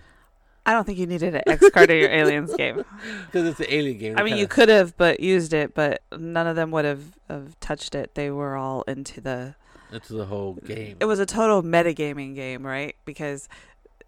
I 0.65 0.73
don't 0.73 0.85
think 0.85 0.99
you 0.99 1.07
needed 1.07 1.35
an 1.35 1.41
X 1.47 1.69
card 1.71 1.89
in 1.89 1.97
your 1.97 2.11
Aliens 2.11 2.53
game. 2.53 2.83
Because 3.25 3.47
it's 3.47 3.59
an 3.59 3.65
Alien 3.69 3.97
game. 3.97 4.17
I 4.17 4.23
mean, 4.23 4.37
you 4.37 4.47
could 4.47 4.69
have, 4.69 4.95
but 4.97 5.19
used 5.19 5.53
it, 5.53 5.73
but 5.73 6.01
none 6.17 6.47
of 6.47 6.55
them 6.55 6.71
would 6.71 6.85
have, 6.85 7.03
have 7.27 7.59
touched 7.59 7.95
it. 7.95 8.15
They 8.15 8.29
were 8.29 8.55
all 8.55 8.83
into 8.83 9.21
the. 9.21 9.55
Into 9.91 10.13
the 10.13 10.25
whole 10.25 10.53
game. 10.55 10.97
It 10.99 11.05
was 11.05 11.19
a 11.19 11.25
total 11.25 11.63
metagaming 11.63 12.35
game, 12.35 12.65
right? 12.65 12.95
Because 13.05 13.47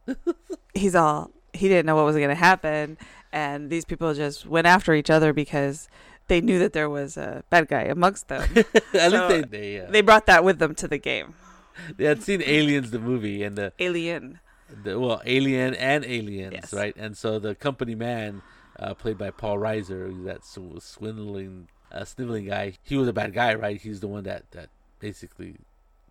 he's 0.73 0.95
all 0.95 1.31
he 1.53 1.67
didn't 1.67 1.85
know 1.85 1.95
what 1.95 2.05
was 2.05 2.15
going 2.15 2.29
to 2.29 2.35
happen, 2.35 2.97
and 3.31 3.69
these 3.69 3.85
people 3.85 4.13
just 4.13 4.45
went 4.45 4.67
after 4.67 4.93
each 4.93 5.09
other 5.09 5.33
because 5.33 5.89
they 6.27 6.39
knew 6.41 6.59
that 6.59 6.73
there 6.73 6.89
was 6.89 7.17
a 7.17 7.43
bad 7.49 7.67
guy 7.67 7.83
amongst 7.83 8.27
them. 8.29 8.47
At 8.93 9.11
so 9.11 9.27
least 9.27 9.51
they 9.51 9.59
they, 9.59 9.81
uh, 9.81 9.91
they 9.91 10.01
brought 10.01 10.25
that 10.27 10.43
with 10.43 10.59
them 10.59 10.75
to 10.75 10.87
the 10.87 10.97
game. 10.97 11.33
they 11.97 12.05
had 12.05 12.23
seen 12.23 12.41
Aliens 12.45 12.91
the 12.91 12.99
movie 12.99 13.43
and 13.43 13.57
the, 13.57 13.73
Alien. 13.79 14.39
the 14.83 14.99
well 14.99 15.21
Alien 15.25 15.73
and 15.75 16.05
Aliens 16.05 16.53
Yes. 16.53 16.73
right, 16.73 16.95
and 16.95 17.17
so 17.17 17.37
the 17.39 17.53
company 17.55 17.95
man, 17.95 18.41
uh, 18.79 18.93
played 18.93 19.17
by 19.17 19.31
Paul 19.31 19.57
Reiser, 19.57 20.09
who's 20.11 20.25
that 20.25 20.45
swindling, 20.45 21.67
uh, 21.91 22.05
sniveling 22.05 22.45
guy. 22.45 22.73
He 22.83 22.95
was 22.95 23.07
a 23.07 23.13
bad 23.13 23.33
guy, 23.33 23.53
right? 23.55 23.79
He's 23.81 23.99
the 23.99 24.07
one 24.07 24.23
that 24.23 24.49
that 24.51 24.69
basically 24.99 25.57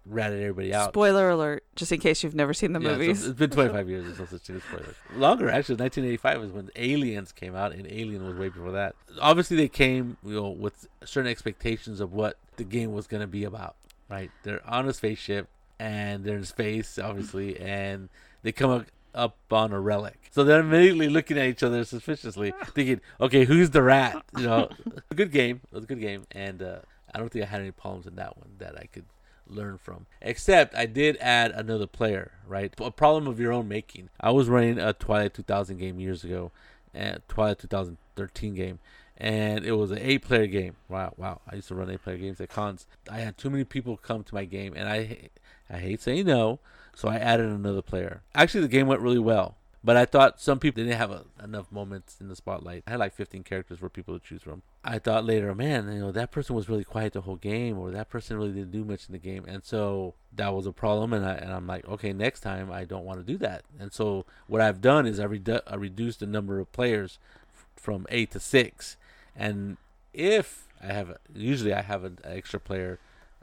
ratted 0.06 0.40
everybody 0.40 0.72
out. 0.74 0.90
Spoiler 0.92 1.30
alert, 1.30 1.64
just 1.76 1.92
in 1.92 2.00
case 2.00 2.22
you've 2.22 2.34
never 2.34 2.54
seen 2.54 2.72
the 2.72 2.80
Yeah, 2.80 2.88
so 2.88 2.92
movies. 2.98 3.26
it's 3.26 3.38
been 3.38 3.50
25 3.50 3.88
years. 3.88 4.04
There's 4.06 4.18
no 4.18 4.24
such 4.26 4.40
thing 4.42 4.56
as 4.56 4.62
spoilers. 4.64 4.94
Longer, 5.14 5.48
actually. 5.50 5.76
1985 5.76 6.40
was 6.40 6.50
when 6.52 6.70
Aliens 6.76 7.32
came 7.32 7.54
out, 7.54 7.72
and 7.72 7.86
Alien 7.86 8.24
was 8.26 8.36
way 8.36 8.48
before 8.48 8.72
that. 8.72 8.94
Obviously, 9.20 9.56
they 9.56 9.68
came, 9.68 10.16
you 10.24 10.34
know, 10.34 10.48
with 10.50 10.88
certain 11.04 11.30
expectations 11.30 12.00
of 12.00 12.12
what 12.12 12.36
the 12.56 12.64
game 12.64 12.92
was 12.92 13.06
going 13.06 13.20
to 13.20 13.26
be 13.26 13.44
about. 13.44 13.76
Right? 14.08 14.30
They're 14.42 14.66
on 14.68 14.88
a 14.88 14.92
spaceship, 14.92 15.48
and 15.78 16.24
they're 16.24 16.36
in 16.38 16.44
space, 16.44 16.98
obviously, 16.98 17.58
and 17.60 18.08
they 18.42 18.50
come 18.52 18.70
up, 18.70 18.86
up 19.14 19.36
on 19.52 19.72
a 19.72 19.80
relic. 19.80 20.28
So 20.32 20.42
they're 20.44 20.60
immediately 20.60 21.08
looking 21.08 21.38
at 21.38 21.46
each 21.46 21.62
other 21.62 21.84
suspiciously, 21.84 22.52
thinking, 22.74 23.00
"Okay, 23.20 23.44
who's 23.44 23.70
the 23.70 23.82
rat?" 23.82 24.22
You 24.36 24.44
know, 24.46 24.68
good 25.14 25.30
game. 25.30 25.60
It 25.70 25.74
was 25.74 25.84
a 25.84 25.86
good 25.86 26.00
game, 26.00 26.24
and 26.32 26.60
uh, 26.62 26.78
I 27.14 27.18
don't 27.18 27.30
think 27.30 27.44
I 27.44 27.48
had 27.48 27.60
any 27.60 27.70
problems 27.70 28.06
in 28.06 28.16
that 28.16 28.36
one 28.36 28.48
that 28.58 28.76
I 28.76 28.86
could 28.86 29.04
learn 29.50 29.78
from. 29.78 30.06
Except 30.20 30.74
I 30.74 30.86
did 30.86 31.16
add 31.20 31.50
another 31.52 31.86
player, 31.86 32.32
right? 32.46 32.72
A 32.80 32.90
problem 32.90 33.26
of 33.26 33.40
your 33.40 33.52
own 33.52 33.68
making. 33.68 34.08
I 34.20 34.30
was 34.30 34.48
running 34.48 34.78
a 34.78 34.92
Twilight 34.92 35.34
2000 35.34 35.78
game 35.78 36.00
years 36.00 36.24
ago, 36.24 36.50
and 36.94 37.20
Twilight 37.28 37.58
2013 37.58 38.54
game, 38.54 38.78
and 39.16 39.64
it 39.64 39.72
was 39.72 39.90
an 39.90 39.98
eight-player 40.00 40.46
game. 40.46 40.76
Wow, 40.88 41.14
wow! 41.16 41.40
I 41.50 41.56
used 41.56 41.68
to 41.68 41.74
run 41.74 41.90
eight-player 41.90 42.18
games 42.18 42.40
at 42.40 42.48
cons. 42.48 42.86
I 43.10 43.18
had 43.20 43.36
too 43.36 43.50
many 43.50 43.64
people 43.64 43.96
come 43.96 44.24
to 44.24 44.34
my 44.34 44.44
game, 44.44 44.74
and 44.76 44.88
I, 44.88 45.30
I 45.68 45.78
hate 45.78 46.00
saying 46.00 46.26
no, 46.26 46.58
so 46.94 47.08
I 47.08 47.16
added 47.16 47.46
another 47.46 47.82
player. 47.82 48.22
Actually, 48.34 48.62
the 48.62 48.68
game 48.68 48.86
went 48.86 49.02
really 49.02 49.18
well. 49.18 49.56
But 49.82 49.96
I 49.96 50.04
thought 50.04 50.40
some 50.40 50.58
people 50.58 50.82
didn't 50.84 50.98
have 50.98 51.10
a, 51.10 51.24
enough 51.42 51.72
moments 51.72 52.18
in 52.20 52.28
the 52.28 52.36
spotlight. 52.36 52.82
I 52.86 52.90
had 52.90 53.00
like 53.00 53.14
15 53.14 53.44
characters 53.44 53.78
for 53.78 53.88
people 53.88 54.18
to 54.18 54.24
choose 54.24 54.42
from. 54.42 54.60
I 54.84 54.98
thought 54.98 55.24
later, 55.24 55.54
man, 55.54 55.90
you 55.90 56.00
know, 56.00 56.12
that 56.12 56.30
person 56.30 56.54
was 56.54 56.68
really 56.68 56.84
quiet 56.84 57.14
the 57.14 57.22
whole 57.22 57.36
game, 57.36 57.78
or 57.78 57.90
that 57.90 58.10
person 58.10 58.36
really 58.36 58.52
didn't 58.52 58.72
do 58.72 58.84
much 58.84 59.06
in 59.08 59.12
the 59.12 59.18
game, 59.18 59.44
and 59.48 59.64
so 59.64 60.14
that 60.36 60.52
was 60.52 60.66
a 60.66 60.72
problem. 60.72 61.14
And 61.14 61.24
I 61.24 61.34
and 61.34 61.52
I'm 61.52 61.66
like, 61.66 61.88
okay, 61.88 62.12
next 62.12 62.40
time 62.40 62.70
I 62.70 62.84
don't 62.84 63.04
want 63.04 63.20
to 63.20 63.32
do 63.32 63.38
that. 63.38 63.62
And 63.78 63.92
so 63.92 64.26
what 64.48 64.60
I've 64.60 64.82
done 64.82 65.06
is 65.06 65.18
I, 65.18 65.26
redu- 65.26 65.62
I 65.66 65.76
reduced 65.76 66.20
the 66.20 66.26
number 66.26 66.60
of 66.60 66.70
players 66.72 67.18
f- 67.54 67.66
from 67.76 68.06
eight 68.10 68.30
to 68.32 68.40
six, 68.40 68.98
and 69.34 69.78
if 70.12 70.68
I 70.82 70.92
have 70.92 71.10
a, 71.10 71.18
usually 71.34 71.72
I 71.72 71.82
have 71.82 72.04
an 72.04 72.18
extra 72.22 72.60
player, 72.60 72.98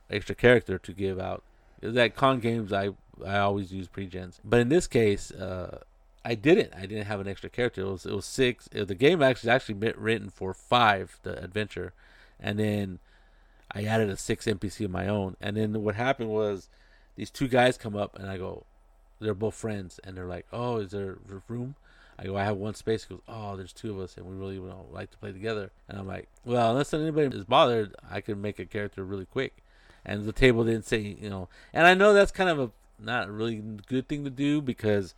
extra 0.10 0.36
character 0.36 0.78
to 0.78 0.94
give 0.94 1.20
out. 1.20 1.44
At 1.82 2.16
con 2.16 2.40
games, 2.40 2.72
I 2.72 2.90
I 3.26 3.40
always 3.40 3.72
use 3.72 3.88
pre-gens, 3.88 4.40
but 4.44 4.60
in 4.60 4.70
this 4.70 4.86
case, 4.86 5.32
uh, 5.32 5.80
I 6.28 6.36
didn't. 6.36 6.74
I 6.76 6.82
didn't 6.82 7.06
have 7.06 7.22
an 7.22 7.28
extra 7.30 7.50
character. 7.50 7.82
It 7.82 7.90
was 7.90 8.06
it 8.06 8.12
was 8.12 8.26
six. 8.26 8.68
Uh, 8.78 8.84
The 8.84 8.96
game 8.96 9.24
actually 9.24 9.50
actually 9.50 9.76
written 9.96 10.30
for 10.30 10.54
five, 10.54 11.20
the 11.24 11.42
adventure, 11.42 11.94
and 12.38 12.60
then 12.60 13.00
I 13.72 13.86
added 13.86 14.10
a 14.10 14.18
six 14.18 14.46
NPC 14.46 14.84
of 14.84 14.92
my 14.92 15.08
own. 15.08 15.38
And 15.40 15.56
then 15.56 15.82
what 15.84 15.96
happened 15.96 16.30
was 16.30 16.68
these 17.16 17.30
two 17.30 17.48
guys 17.48 17.78
come 17.78 17.96
up 17.96 18.20
and 18.20 18.30
I 18.30 18.38
go, 18.38 18.66
they're 19.22 19.34
both 19.34 19.56
friends, 19.56 20.02
and 20.04 20.18
they're 20.18 20.28
like, 20.28 20.46
"Oh, 20.52 20.78
is 20.78 20.92
there 20.92 21.18
room?" 21.48 21.76
I 22.20 22.26
go, 22.26 22.36
"I 22.36 22.44
have 22.44 22.58
one 22.58 22.76
space." 22.76 23.06
He 23.06 23.14
goes, 23.16 23.24
"Oh, 23.28 23.56
there's 23.56 23.72
two 23.74 23.92
of 23.92 24.00
us, 24.00 24.18
and 24.18 24.26
we 24.26 24.36
really 24.36 24.60
know, 24.60 24.86
like 24.92 25.12
to 25.12 25.18
play 25.18 25.32
together." 25.32 25.72
And 25.88 25.98
I'm 25.98 26.08
like, 26.08 26.28
"Well, 26.44 26.72
unless 26.72 26.94
anybody 26.94 27.36
is 27.38 27.46
bothered, 27.46 27.96
I 28.10 28.20
can 28.20 28.42
make 28.42 28.60
a 28.60 28.66
character 28.66 29.04
really 29.06 29.26
quick." 29.26 29.64
And 30.06 30.26
the 30.26 30.34
table 30.34 30.66
didn't 30.66 30.86
say, 30.86 31.00
you 31.00 31.30
know, 31.30 31.48
and 31.74 31.88
I 31.88 31.94
know 31.94 32.14
that's 32.14 32.32
kind 32.34 32.50
of 32.50 32.60
a 32.60 32.72
not 33.00 33.28
a 33.30 33.32
really 33.32 33.56
good 33.88 34.08
thing 34.08 34.24
to 34.24 34.30
do 34.30 34.62
because 34.62 35.14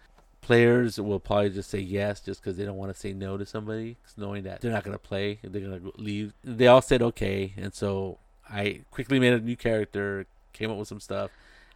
players 0.50 1.00
will 1.00 1.20
probably 1.20 1.52
just 1.52 1.70
say 1.70 1.78
yes 1.78 2.22
just 2.22 2.42
because 2.42 2.58
they 2.58 2.66
don't 2.66 2.76
want 2.76 2.92
to 2.92 3.00
say 3.00 3.14
no 3.14 3.38
to 3.38 3.46
somebody, 3.46 3.98
knowing 4.18 4.42
that 4.46 4.62
they're 4.62 4.72
not 4.72 4.84
going 4.84 4.98
to 4.98 5.00
play, 5.00 5.38
they're 5.44 5.62
going 5.62 5.80
to 5.80 5.92
leave. 5.96 6.34
They 6.44 6.66
all 6.66 6.82
said 6.82 7.04
okay, 7.04 7.54
and 7.56 7.72
so 7.72 8.18
I 8.50 8.82
quickly 8.90 9.20
made 9.20 9.34
a 9.34 9.40
new 9.40 9.56
character, 9.56 10.26
came 10.52 10.72
up 10.72 10.78
with 10.78 10.88
some 10.88 11.00
stuff, 11.00 11.30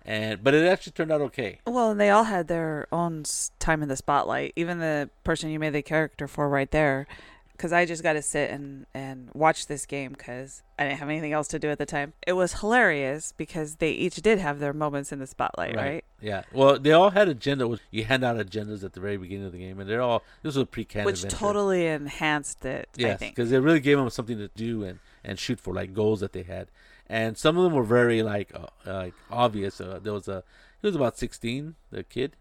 and 0.04 0.44
but 0.44 0.56
it 0.56 0.66
actually 0.66 0.94
turned 0.94 1.12
out 1.12 1.22
okay. 1.22 1.60
Well, 1.68 1.92
and 1.92 2.00
they 2.00 2.10
all 2.10 2.24
had 2.24 2.48
their 2.48 2.88
own 2.92 3.26
time 3.60 3.84
in 3.84 3.90
the 3.90 3.96
spotlight. 3.96 4.54
Even 4.56 4.80
the 4.80 5.12
person 5.24 5.52
you 5.52 5.60
made 5.60 5.74
the 5.74 5.84
character 5.84 6.28
for 6.28 6.50
right 6.50 6.72
there. 6.72 7.06
Because 7.54 7.72
I 7.72 7.86
just 7.86 8.02
got 8.02 8.14
to 8.14 8.22
sit 8.24 8.50
and, 8.50 8.88
and 8.96 9.30
watch 9.34 9.68
this 9.68 9.86
game 9.86 10.12
because 10.14 10.64
I 10.78 10.86
didn't 10.86 10.98
have 11.00 11.08
anything 11.10 11.34
else 11.34 11.48
to 11.50 11.60
do 11.60 11.70
at 11.70 11.78
the 11.78 11.86
time. 11.86 12.14
It 12.26 12.34
was 12.34 12.54
hilarious 12.62 13.32
because 13.38 13.76
they 13.76 13.92
each 13.92 14.16
did 14.24 14.40
have 14.40 14.58
their 14.60 14.74
moments 14.74 15.12
in 15.12 15.20
the 15.20 15.28
spotlight, 15.28 15.76
right? 15.76 16.04
Yeah. 16.20 16.44
Well, 16.52 16.80
they 16.80 16.92
all 16.92 17.12
had 17.12 17.30
agenda. 17.30 17.68
which 17.68 17.80
You 17.92 18.06
hand 18.06 18.24
out 18.24 18.38
agendas 18.38 18.84
at 18.84 18.94
the 18.94 19.00
very 19.00 19.18
beginning 19.18 19.46
of 19.46 19.52
the 19.52 19.60
game, 19.60 19.80
and 19.80 19.88
they're 19.88 20.02
all 20.02 20.24
this 20.42 20.56
was 20.56 20.64
a 20.64 20.66
pre-canned 20.66 21.06
Which 21.06 21.18
adventure. 21.24 21.38
totally 21.38 21.86
enhanced 21.86 22.66
it, 22.66 22.90
Yes, 22.98 23.20
because 23.20 23.52
it 23.52 23.60
really 23.60 23.80
gave 23.80 23.98
them 23.98 24.10
something 24.10 24.38
to 24.40 24.50
do 24.56 24.84
and, 24.84 25.00
and 25.24 25.38
shoot 25.38 25.60
for, 25.60 25.74
like 25.76 25.94
goals 25.94 26.22
that 26.22 26.34
they 26.34 26.44
had. 26.44 26.70
and 27.08 27.38
some 27.38 27.56
of 27.58 27.64
them 27.64 27.74
were 27.74 27.84
very 27.84 28.24
like 28.24 28.52
uh, 28.56 28.66
like 28.86 29.14
obvious. 29.30 29.80
Uh, 29.80 30.00
there 30.02 30.14
was 30.14 30.28
a 30.28 30.44
he 30.82 30.88
was 30.88 30.96
about 30.96 31.18
sixteen, 31.20 31.76
the 31.92 32.04
kid. 32.04 32.36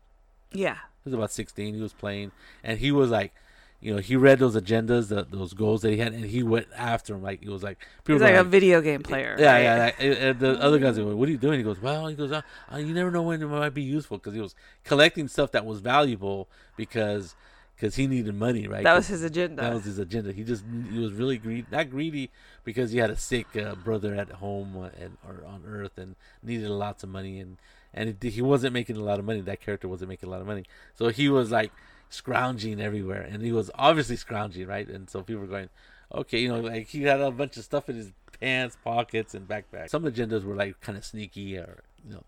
Yeah. 0.53 0.77
He 1.05 1.11
was 1.11 1.15
about 1.15 1.33
sixteen. 1.33 1.75
He 1.75 1.83
was 1.83 1.93
playing, 1.93 2.33
and 2.65 2.79
he 2.79 2.91
was 2.91 3.11
like. 3.11 3.35
You 3.83 3.95
know, 3.95 4.01
he 4.01 4.15
read 4.15 4.39
those 4.39 4.55
agendas, 4.55 5.09
the, 5.09 5.27
those 5.29 5.55
goals 5.55 5.83
that 5.83 5.91
he 5.91 5.97
had, 5.99 6.13
and 6.13 6.25
he 6.25 6.45
went 6.45 6.69
after 6.77 7.15
him. 7.15 7.23
Like 7.23 7.43
it 7.43 7.49
was 7.49 7.65
like 7.65 7.79
people 8.05 8.15
He's 8.15 8.21
were 8.21 8.29
like 8.29 8.37
a 8.37 8.45
video 8.49 8.81
game 8.81 9.03
player. 9.03 9.35
yeah, 9.39 9.53
right? 9.53 9.63
yeah. 9.63 9.85
Like, 9.85 9.97
and- 10.01 10.39
the 10.39 10.63
other 10.63 10.79
guys 10.79 10.97
go, 10.97 11.17
"What 11.17 11.29
are 11.29 11.33
you 11.33 11.37
doing?" 11.39 11.59
He 11.59 11.65
goes, 11.65 11.83
"Well," 11.83 12.07
he 12.07 12.15
goes, 12.15 12.31
uh, 12.31 12.43
"You 12.77 12.95
never 12.95 13.11
know 13.11 13.23
when 13.23 13.43
it 13.43 13.47
might 13.47 13.75
be 13.75 13.83
useful," 13.83 14.19
because 14.19 14.35
he 14.35 14.41
was 14.41 14.55
collecting 14.85 15.27
stuff 15.27 15.51
that 15.51 15.67
was 15.67 15.81
valuable 15.81 16.49
because 16.77 17.35
because 17.75 17.97
he 17.97 18.07
needed 18.07 18.33
money, 18.37 18.69
right? 18.69 18.85
That 18.85 18.95
was 18.95 19.09
his 19.09 19.25
agenda. 19.25 19.63
that 19.63 19.75
was 19.75 19.85
his 19.85 19.99
agenda. 19.99 20.31
He 20.33 20.45
just 20.45 20.63
he 20.93 21.01
was 21.01 21.13
really 21.15 21.37
greedy, 21.37 21.67
not 21.73 21.91
greedy 21.91 22.31
because 22.63 22.93
he 22.93 22.99
had 22.99 23.11
a 23.11 23.17
sick 23.17 23.57
uh, 23.57 23.75
brother 23.75 24.15
at 24.15 24.31
home 24.31 24.77
uh, 24.77 24.91
and 25.01 25.17
or 25.27 25.45
on 25.45 25.65
Earth 25.67 25.99
and 25.99 26.15
needed 26.41 26.69
lots 26.71 27.03
of 27.03 27.09
money 27.09 27.41
and 27.41 27.57
and 27.93 28.11
it, 28.11 28.23
he 28.31 28.41
wasn't 28.41 28.73
making 28.73 28.97
a 28.97 29.03
lot 29.03 29.19
of 29.19 29.25
money. 29.25 29.41
That 29.41 29.61
character 29.61 29.89
wasn't 29.89 30.11
making 30.11 30.29
a 30.29 30.31
lot 30.31 30.41
of 30.41 30.47
money, 30.47 30.65
so 30.95 31.09
he 31.09 31.29
was 31.29 31.51
like 31.51 31.73
scrounging 32.13 32.81
everywhere, 32.81 33.23
and 33.23 33.43
he 33.43 33.53
was 33.53 33.71
obviously 33.75 34.17
scrounging, 34.17 34.67
right? 34.67 34.89
And 34.89 35.09
so 35.09 35.23
people 35.23 35.43
were 35.43 35.49
going, 35.49 35.69
okay, 36.15 36.39
you 36.39 36.49
know, 36.49 36.61
like 36.61 36.89
he 36.89 37.03
had 37.03 37.21
a 37.21 37.31
bunch 37.31 37.57
of 37.57 37.65
stuff 37.65 37.89
in 37.89 37.97
his 37.97 38.13
pants, 38.41 38.77
pockets, 38.83 39.35
and 39.35 39.49
backpack. 39.49 39.89
Some 39.89 40.05
agendas 40.05 40.45
were 40.45 40.55
like 40.55 40.81
kind 40.81 40.99
of 40.99 41.05
sneaky, 41.05 41.57
or 41.57 41.83
you 42.07 42.15
know, 42.15 42.25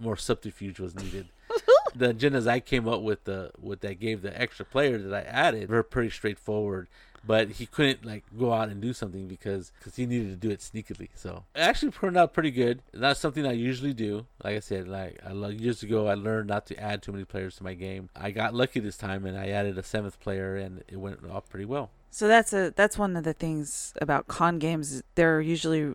more 0.00 0.16
subterfuge 0.16 0.78
was 0.80 0.94
needed. 0.94 1.28
the 1.94 2.14
agendas 2.14 2.46
I 2.46 2.60
came 2.60 2.88
up 2.88 3.02
with, 3.02 3.24
the 3.24 3.50
with 3.60 3.80
that 3.80 4.00
gave 4.00 4.22
the 4.22 4.38
extra 4.40 4.64
player 4.64 4.98
that 4.98 5.14
I 5.14 5.28
added, 5.28 5.70
were 5.70 5.82
pretty 5.82 6.10
straightforward. 6.10 6.88
But 7.26 7.52
he 7.52 7.66
couldn't 7.66 8.04
like 8.04 8.24
go 8.38 8.52
out 8.52 8.68
and 8.68 8.80
do 8.82 8.92
something 8.92 9.26
because 9.28 9.72
cause 9.82 9.96
he 9.96 10.04
needed 10.04 10.28
to 10.30 10.36
do 10.36 10.50
it 10.50 10.60
sneakily. 10.60 11.08
So 11.14 11.44
it 11.54 11.60
actually 11.60 11.92
turned 11.92 12.16
out 12.18 12.34
pretty 12.34 12.50
good. 12.50 12.82
Not 12.92 13.16
something 13.16 13.46
I 13.46 13.52
usually 13.52 13.94
do. 13.94 14.26
Like 14.42 14.56
I 14.56 14.60
said, 14.60 14.88
like 14.88 15.18
I, 15.26 15.32
years 15.48 15.82
ago, 15.82 16.06
I 16.06 16.14
learned 16.14 16.48
not 16.48 16.66
to 16.66 16.78
add 16.78 17.02
too 17.02 17.12
many 17.12 17.24
players 17.24 17.56
to 17.56 17.64
my 17.64 17.72
game. 17.74 18.10
I 18.14 18.30
got 18.30 18.52
lucky 18.54 18.80
this 18.80 18.96
time, 18.98 19.24
and 19.24 19.38
I 19.38 19.48
added 19.48 19.78
a 19.78 19.82
seventh 19.82 20.20
player, 20.20 20.56
and 20.56 20.82
it 20.86 20.96
went 20.96 21.20
off 21.30 21.48
pretty 21.48 21.64
well. 21.64 21.90
So 22.10 22.28
that's 22.28 22.52
a 22.52 22.72
that's 22.76 22.98
one 22.98 23.16
of 23.16 23.24
the 23.24 23.32
things 23.32 23.94
about 24.02 24.28
con 24.28 24.58
games. 24.58 25.02
They're 25.14 25.40
usually 25.40 25.94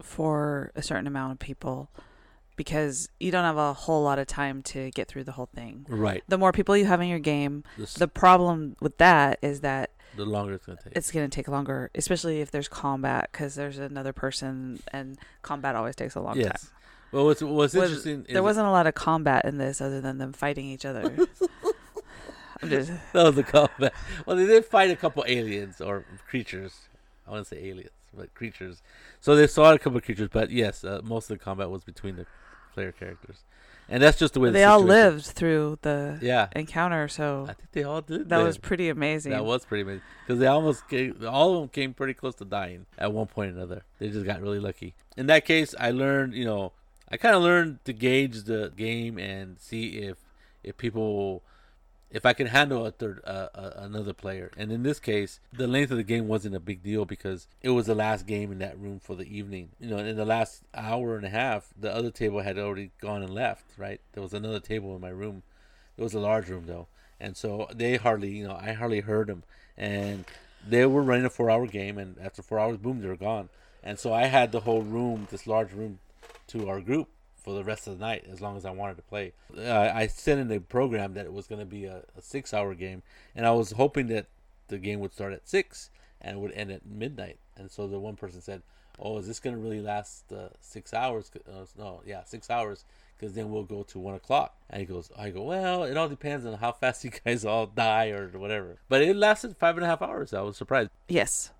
for 0.00 0.72
a 0.74 0.82
certain 0.82 1.06
amount 1.06 1.32
of 1.32 1.38
people 1.38 1.88
because 2.56 3.08
you 3.18 3.30
don't 3.30 3.44
have 3.44 3.56
a 3.56 3.72
whole 3.72 4.02
lot 4.02 4.18
of 4.18 4.26
time 4.26 4.62
to 4.62 4.90
get 4.90 5.08
through 5.08 5.24
the 5.24 5.32
whole 5.32 5.48
thing. 5.54 5.86
Right. 5.88 6.22
The 6.28 6.38
more 6.38 6.52
people 6.52 6.76
you 6.76 6.86
have 6.86 7.00
in 7.00 7.08
your 7.08 7.18
game, 7.18 7.64
The, 7.76 7.82
s- 7.84 7.94
the 7.94 8.08
problem 8.08 8.76
with 8.80 8.98
that 8.98 9.38
is 9.42 9.60
that 9.60 9.90
the 10.16 10.24
longer 10.26 10.54
it's 10.54 10.66
gonna 10.66 10.78
take. 10.82 10.92
it's 10.96 11.10
going 11.10 11.28
to 11.28 11.34
take 11.34 11.48
longer, 11.48 11.90
especially 11.94 12.40
if 12.40 12.50
there's 12.50 12.68
combat 12.68 13.28
because 13.32 13.54
there's 13.54 13.78
another 13.78 14.12
person 14.12 14.80
and 14.92 15.18
combat 15.42 15.74
always 15.76 15.96
takes 15.96 16.14
a 16.14 16.20
long 16.20 16.34
time. 16.34 16.42
yes. 16.44 16.70
Well, 17.12 17.26
what's 17.26 17.42
what's 17.42 17.74
Was- 17.74 17.90
interesting 17.90 18.24
is 18.26 18.32
There 18.32 18.42
wasn't 18.42 18.66
a 18.66 18.70
lot 18.70 18.86
of 18.86 18.94
combat 18.94 19.44
in 19.44 19.58
this 19.58 19.80
other 19.80 20.00
than 20.00 20.18
them 20.18 20.32
fighting 20.32 20.66
each 20.66 20.84
other. 20.84 21.14
Just 22.68 22.92
that 23.12 23.24
was 23.24 23.34
the 23.34 23.42
combat. 23.42 23.92
Well, 24.24 24.36
they 24.36 24.46
did 24.46 24.64
fight 24.64 24.90
a 24.90 24.96
couple 24.96 25.24
aliens 25.26 25.80
or 25.80 26.04
creatures. 26.28 26.72
I 27.26 27.30
want 27.32 27.46
to 27.46 27.54
say 27.54 27.64
aliens, 27.64 27.90
but 28.16 28.32
creatures. 28.34 28.82
So 29.20 29.34
they 29.34 29.46
saw 29.48 29.72
a 29.72 29.78
couple 29.78 29.96
of 29.98 30.04
creatures, 30.04 30.28
but 30.32 30.50
yes, 30.50 30.84
uh, 30.84 31.00
most 31.02 31.28
of 31.30 31.38
the 31.38 31.44
combat 31.44 31.70
was 31.70 31.82
between 31.82 32.16
the 32.16 32.26
player 32.72 32.92
characters, 32.92 33.38
and 33.88 34.02
that's 34.02 34.18
just 34.18 34.34
the 34.34 34.40
way 34.40 34.48
the 34.48 34.52
they 34.54 34.64
all 34.64 34.80
lived 34.80 35.24
through 35.26 35.78
the 35.82 36.18
Yeah, 36.20 36.48
encounter, 36.54 37.08
so 37.08 37.46
I 37.48 37.52
think 37.54 37.72
they 37.72 37.82
all 37.84 38.00
did. 38.00 38.28
that 38.28 38.42
was 38.42 38.58
pretty 38.58 38.88
amazing. 38.88 39.32
That 39.32 39.44
was 39.44 39.64
pretty 39.64 39.82
amazing 39.82 40.02
because 40.26 40.38
they 40.40 40.46
almost 40.46 40.88
came, 40.88 41.16
all 41.28 41.54
of 41.54 41.60
them 41.60 41.68
came 41.68 41.94
pretty 41.94 42.14
close 42.14 42.34
to 42.36 42.44
dying 42.44 42.86
at 42.98 43.12
one 43.12 43.26
point 43.26 43.52
or 43.52 43.56
another. 43.56 43.82
They 43.98 44.08
just 44.08 44.24
got 44.26 44.40
really 44.40 44.60
lucky. 44.60 44.94
In 45.16 45.26
that 45.26 45.44
case, 45.44 45.74
I 45.78 45.90
learned, 45.90 46.34
you 46.34 46.44
know, 46.44 46.72
I 47.10 47.16
kind 47.16 47.34
of 47.34 47.42
learned 47.42 47.84
to 47.84 47.92
gauge 47.92 48.44
the 48.44 48.72
game 48.76 49.18
and 49.18 49.60
see 49.60 49.98
if 49.98 50.16
if 50.64 50.76
people 50.76 51.42
if 52.12 52.26
I 52.26 52.34
can 52.34 52.46
handle 52.48 52.84
a 52.86 52.90
third 52.90 53.22
uh, 53.24 53.48
uh, 53.54 53.70
another 53.76 54.12
player. 54.12 54.50
And 54.56 54.70
in 54.70 54.82
this 54.82 55.00
case, 55.00 55.40
the 55.52 55.66
length 55.66 55.90
of 55.90 55.96
the 55.96 56.04
game 56.04 56.28
wasn't 56.28 56.54
a 56.54 56.60
big 56.60 56.82
deal 56.82 57.04
because 57.04 57.48
it 57.62 57.70
was 57.70 57.86
the 57.86 57.94
last 57.94 58.26
game 58.26 58.52
in 58.52 58.58
that 58.58 58.78
room 58.78 59.00
for 59.00 59.16
the 59.16 59.24
evening. 59.24 59.70
You 59.80 59.88
know, 59.88 59.96
in 59.96 60.16
the 60.16 60.26
last 60.26 60.62
hour 60.74 61.16
and 61.16 61.24
a 61.24 61.30
half, 61.30 61.72
the 61.78 61.92
other 61.92 62.10
table 62.10 62.42
had 62.42 62.58
already 62.58 62.90
gone 63.00 63.22
and 63.22 63.34
left. 63.34 63.64
Right, 63.78 64.00
there 64.12 64.22
was 64.22 64.34
another 64.34 64.60
table 64.60 64.94
in 64.94 65.00
my 65.00 65.08
room. 65.08 65.42
It 65.96 66.02
was 66.02 66.14
a 66.14 66.20
large 66.20 66.48
room 66.48 66.66
though, 66.66 66.86
and 67.18 67.36
so 67.36 67.68
they 67.74 67.96
hardly, 67.96 68.30
you 68.30 68.46
know, 68.46 68.58
I 68.60 68.72
hardly 68.72 69.00
heard 69.00 69.28
them. 69.28 69.42
And 69.76 70.26
they 70.66 70.84
were 70.86 71.02
running 71.02 71.24
a 71.24 71.30
four-hour 71.30 71.66
game, 71.66 71.96
and 71.98 72.16
after 72.22 72.42
four 72.42 72.60
hours, 72.60 72.76
boom, 72.76 73.00
they 73.00 73.08
were 73.08 73.16
gone. 73.16 73.48
And 73.82 73.98
so 73.98 74.12
I 74.12 74.26
had 74.26 74.52
the 74.52 74.60
whole 74.60 74.82
room, 74.82 75.26
this 75.30 75.46
large 75.46 75.72
room, 75.72 75.98
to 76.48 76.68
our 76.68 76.80
group 76.80 77.08
for 77.42 77.54
the 77.54 77.64
rest 77.64 77.86
of 77.86 77.98
the 77.98 78.04
night 78.04 78.24
as 78.30 78.40
long 78.40 78.56
as 78.56 78.64
I 78.64 78.70
wanted 78.70 78.96
to 78.96 79.02
play. 79.02 79.32
Uh, 79.56 79.90
I 79.94 80.06
sent 80.06 80.40
in 80.40 80.50
a 80.56 80.60
program 80.60 81.14
that 81.14 81.26
it 81.26 81.32
was 81.32 81.46
going 81.46 81.60
to 81.60 81.66
be 81.66 81.84
a, 81.84 82.02
a 82.16 82.22
six 82.22 82.54
hour 82.54 82.74
game, 82.74 83.02
and 83.34 83.46
I 83.46 83.52
was 83.52 83.72
hoping 83.72 84.06
that 84.08 84.26
the 84.68 84.78
game 84.78 85.00
would 85.00 85.12
start 85.12 85.32
at 85.32 85.48
six 85.48 85.90
and 86.20 86.40
would 86.40 86.52
end 86.52 86.70
at 86.70 86.86
midnight. 86.86 87.38
And 87.56 87.70
so 87.70 87.86
the 87.86 87.98
one 87.98 88.16
person 88.16 88.40
said, 88.40 88.62
"Oh, 88.98 89.18
is 89.18 89.26
this 89.26 89.40
going 89.40 89.56
to 89.56 89.62
really 89.62 89.80
last 89.80 90.32
uh, 90.32 90.48
six 90.60 90.92
hours?" 90.94 91.30
Uh, 91.48 91.64
no, 91.78 92.02
yeah, 92.06 92.24
six 92.24 92.50
hours, 92.50 92.84
because 93.18 93.34
then 93.34 93.50
we'll 93.50 93.64
go 93.64 93.82
to 93.84 93.98
one 93.98 94.14
o'clock. 94.14 94.54
And 94.70 94.80
he 94.80 94.86
goes, 94.86 95.10
"I 95.18 95.30
go, 95.30 95.42
well, 95.44 95.84
it 95.84 95.96
all 95.96 96.08
depends 96.08 96.44
on 96.46 96.54
how 96.54 96.72
fast 96.72 97.04
you 97.04 97.10
guys 97.24 97.44
all 97.44 97.66
die 97.66 98.08
or 98.10 98.28
whatever." 98.28 98.76
But 98.88 99.02
it 99.02 99.16
lasted 99.16 99.56
five 99.56 99.76
and 99.76 99.84
a 99.84 99.88
half 99.88 100.02
hours. 100.02 100.32
I 100.32 100.40
was 100.42 100.56
surprised. 100.56 100.90
yes. 101.08 101.50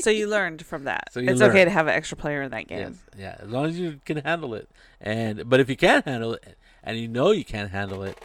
so 0.00 0.10
you 0.10 0.26
learned 0.36 0.64
from 0.66 0.84
that. 0.84 1.12
So 1.12 1.20
it's 1.20 1.40
okay 1.40 1.64
to 1.64 1.70
have 1.70 1.86
an 1.86 1.94
extra 1.94 2.16
player 2.16 2.42
in 2.42 2.50
that 2.50 2.66
game. 2.68 2.78
Yes, 2.80 2.96
yeah, 3.18 3.36
as 3.44 3.48
long 3.50 3.66
as 3.66 3.78
you 3.78 4.00
can 4.04 4.18
handle 4.18 4.54
it. 4.54 4.68
And 5.00 5.48
but 5.48 5.60
if 5.60 5.68
you 5.70 5.76
can't 5.76 6.04
handle 6.04 6.34
it, 6.34 6.56
and 6.82 6.98
you 6.98 7.08
know 7.08 7.30
you 7.30 7.44
can't 7.44 7.70
handle 7.70 8.02
it, 8.02 8.18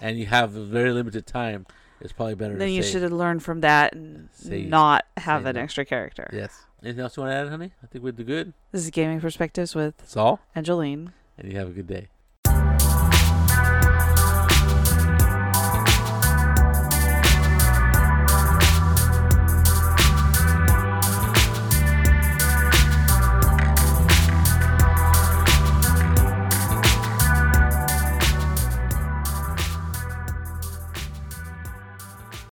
and 0.00 0.18
you 0.18 0.26
have 0.26 0.54
a 0.56 0.64
very 0.64 0.92
limited 0.92 1.26
time, 1.26 1.66
it's 2.00 2.12
probably 2.12 2.34
better. 2.34 2.56
Then 2.56 2.70
you 2.70 2.82
say, 2.82 2.92
should 2.92 3.02
have 3.02 3.12
learned 3.12 3.42
from 3.42 3.60
that 3.62 3.94
and 3.94 4.28
Say- 4.32 4.66
not 4.66 5.06
have 5.16 5.44
say 5.44 5.50
an 5.50 5.56
no. 5.56 5.62
extra 5.62 5.84
character. 5.84 6.28
Yes. 6.32 6.62
Anything 6.82 7.00
else 7.02 7.16
you 7.16 7.22
want 7.24 7.32
to 7.32 7.36
add, 7.36 7.48
honey? 7.48 7.72
I 7.82 7.86
think 7.86 8.04
we're 8.04 8.12
good. 8.12 8.52
This 8.70 8.84
is 8.84 8.90
Gaming 8.90 9.20
Perspectives 9.20 9.74
with 9.74 9.94
Saul. 10.06 10.40
Angeline. 10.54 11.12
And 11.36 11.50
you 11.50 11.58
have 11.58 11.68
a 11.68 11.72
good 11.72 11.88
day. 11.88 12.08